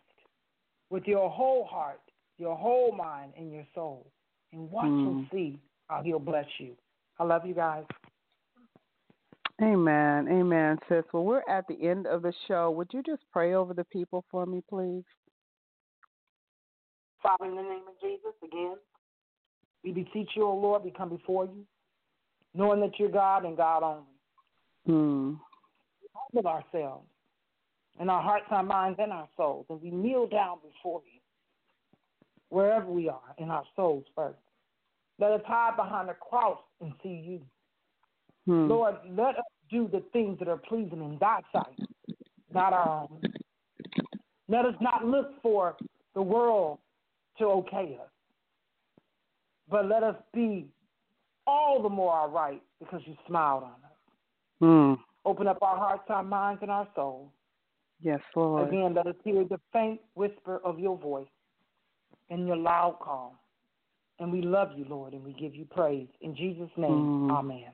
[0.89, 1.99] with your whole heart,
[2.37, 4.09] your whole mind, and your soul.
[4.53, 5.29] And watch and Mm.
[5.29, 6.77] see how He'll bless you.
[7.19, 7.83] I love you guys.
[9.61, 10.27] Amen.
[10.29, 11.03] Amen, sis.
[11.11, 12.71] Well, we're at the end of the show.
[12.71, 15.03] Would you just pray over the people for me, please?
[17.21, 18.75] Father, in the name of Jesus, again,
[19.83, 21.65] we beseech you, O Lord, we come before you,
[22.53, 24.05] knowing that you're God and God only.
[24.85, 25.33] Hmm.
[26.13, 27.07] Humble ourselves
[27.99, 29.65] in our hearts, our minds, and our souls.
[29.69, 31.19] And we kneel down before you,
[32.49, 34.37] wherever we are, in our souls first.
[35.19, 37.41] Let us hide behind the cross and see you.
[38.49, 38.67] Hmm.
[38.67, 41.77] Lord, let us do the things that are pleasing in thy sight,
[42.51, 43.21] not our own.
[44.47, 45.75] Let us not look for
[46.15, 46.79] the world
[47.37, 48.09] to okay us,
[49.69, 50.65] but let us be
[51.45, 53.77] all the more all right because you smiled on us.
[54.61, 54.93] Hmm.
[55.25, 57.29] Open up our hearts, our minds, and our souls.
[58.01, 58.69] Yes, Lord.
[58.69, 61.27] Again, let us hear the faint whisper of your voice
[62.31, 63.35] and your loud call.
[64.17, 66.07] And we love you, Lord, and we give you praise.
[66.21, 67.31] In Jesus' name, Mm.
[67.31, 67.73] amen.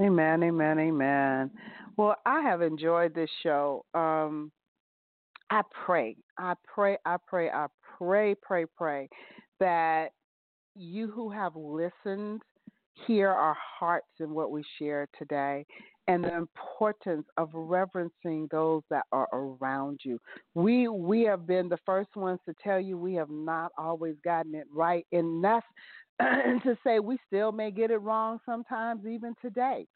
[0.00, 1.50] Amen, amen, amen.
[1.96, 3.84] Well, I have enjoyed this show.
[3.94, 4.50] Um,
[5.50, 7.66] I pray, I pray, I pray, I
[7.98, 9.08] pray, pray, pray
[9.60, 10.08] that
[10.74, 12.40] you who have listened
[13.06, 15.64] hear our hearts in what we share today
[16.08, 20.18] and the importance of reverencing those that are around you.
[20.54, 24.54] We we have been the first ones to tell you we have not always gotten
[24.54, 25.66] it right, and that's
[26.20, 29.86] to say we still may get it wrong sometimes even today.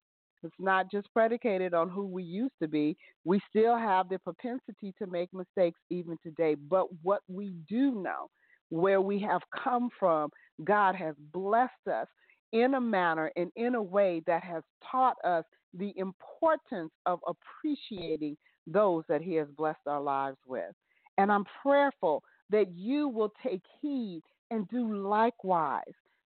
[0.43, 2.97] It's not just predicated on who we used to be.
[3.25, 6.55] We still have the propensity to make mistakes even today.
[6.55, 8.31] But what we do know,
[8.69, 10.31] where we have come from,
[10.65, 12.07] God has blessed us
[12.53, 15.45] in a manner and in a way that has taught us
[15.75, 18.37] the importance of appreciating
[18.67, 20.73] those that He has blessed our lives with.
[21.19, 25.83] And I'm prayerful that you will take heed and do likewise.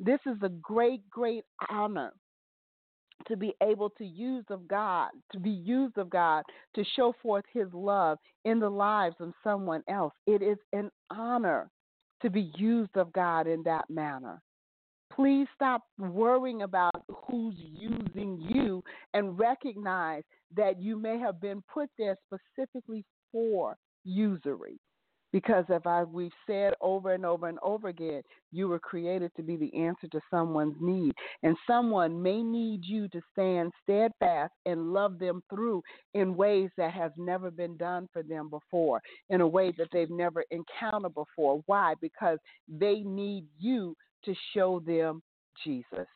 [0.03, 2.11] This is a great, great honor
[3.27, 6.43] to be able to use of God, to be used of God
[6.75, 10.13] to show forth His love in the lives of someone else.
[10.27, 11.69] It is an honor
[12.21, 14.41] to be used of God in that manner.
[15.13, 18.83] Please stop worrying about who's using you
[19.13, 20.23] and recognize
[20.57, 24.79] that you may have been put there specifically for usury.
[25.33, 28.21] Because if I we've said over and over and over again,
[28.51, 31.11] you were created to be the answer to someone's need.
[31.41, 35.81] And someone may need you to stand steadfast and love them through
[36.13, 40.09] in ways that have never been done for them before, in a way that they've
[40.09, 41.63] never encountered before.
[41.65, 41.95] Why?
[41.99, 45.23] Because they need you to show them
[45.63, 46.07] Jesus.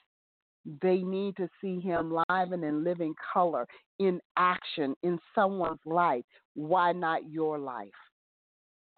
[0.82, 3.65] They need to see him live and in living color,
[3.99, 6.26] in action, in someone's life.
[6.53, 7.89] Why not your life?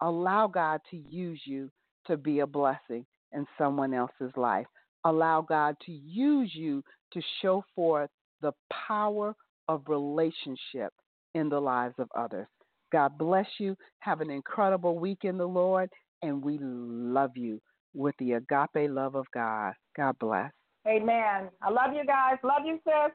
[0.02, 1.70] Allow God to use you
[2.06, 4.66] to be a blessing in someone else's life.
[5.04, 6.82] Allow God to use you
[7.12, 8.10] to show forth
[8.42, 8.52] the
[8.86, 9.34] power
[9.68, 10.92] of relationship
[11.34, 12.46] in the lives of others.
[12.92, 13.76] God bless you.
[14.00, 15.88] Have an incredible week in the Lord,
[16.22, 17.60] and we love you
[17.94, 19.74] with the agape love of God.
[19.96, 20.50] God bless.
[20.86, 21.50] Amen.
[21.62, 22.36] I love you guys.
[22.42, 23.12] Love you, sis.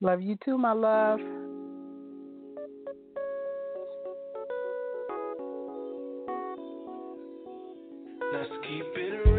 [0.00, 1.20] Love you too, my love.
[8.40, 9.29] Let's keep it real.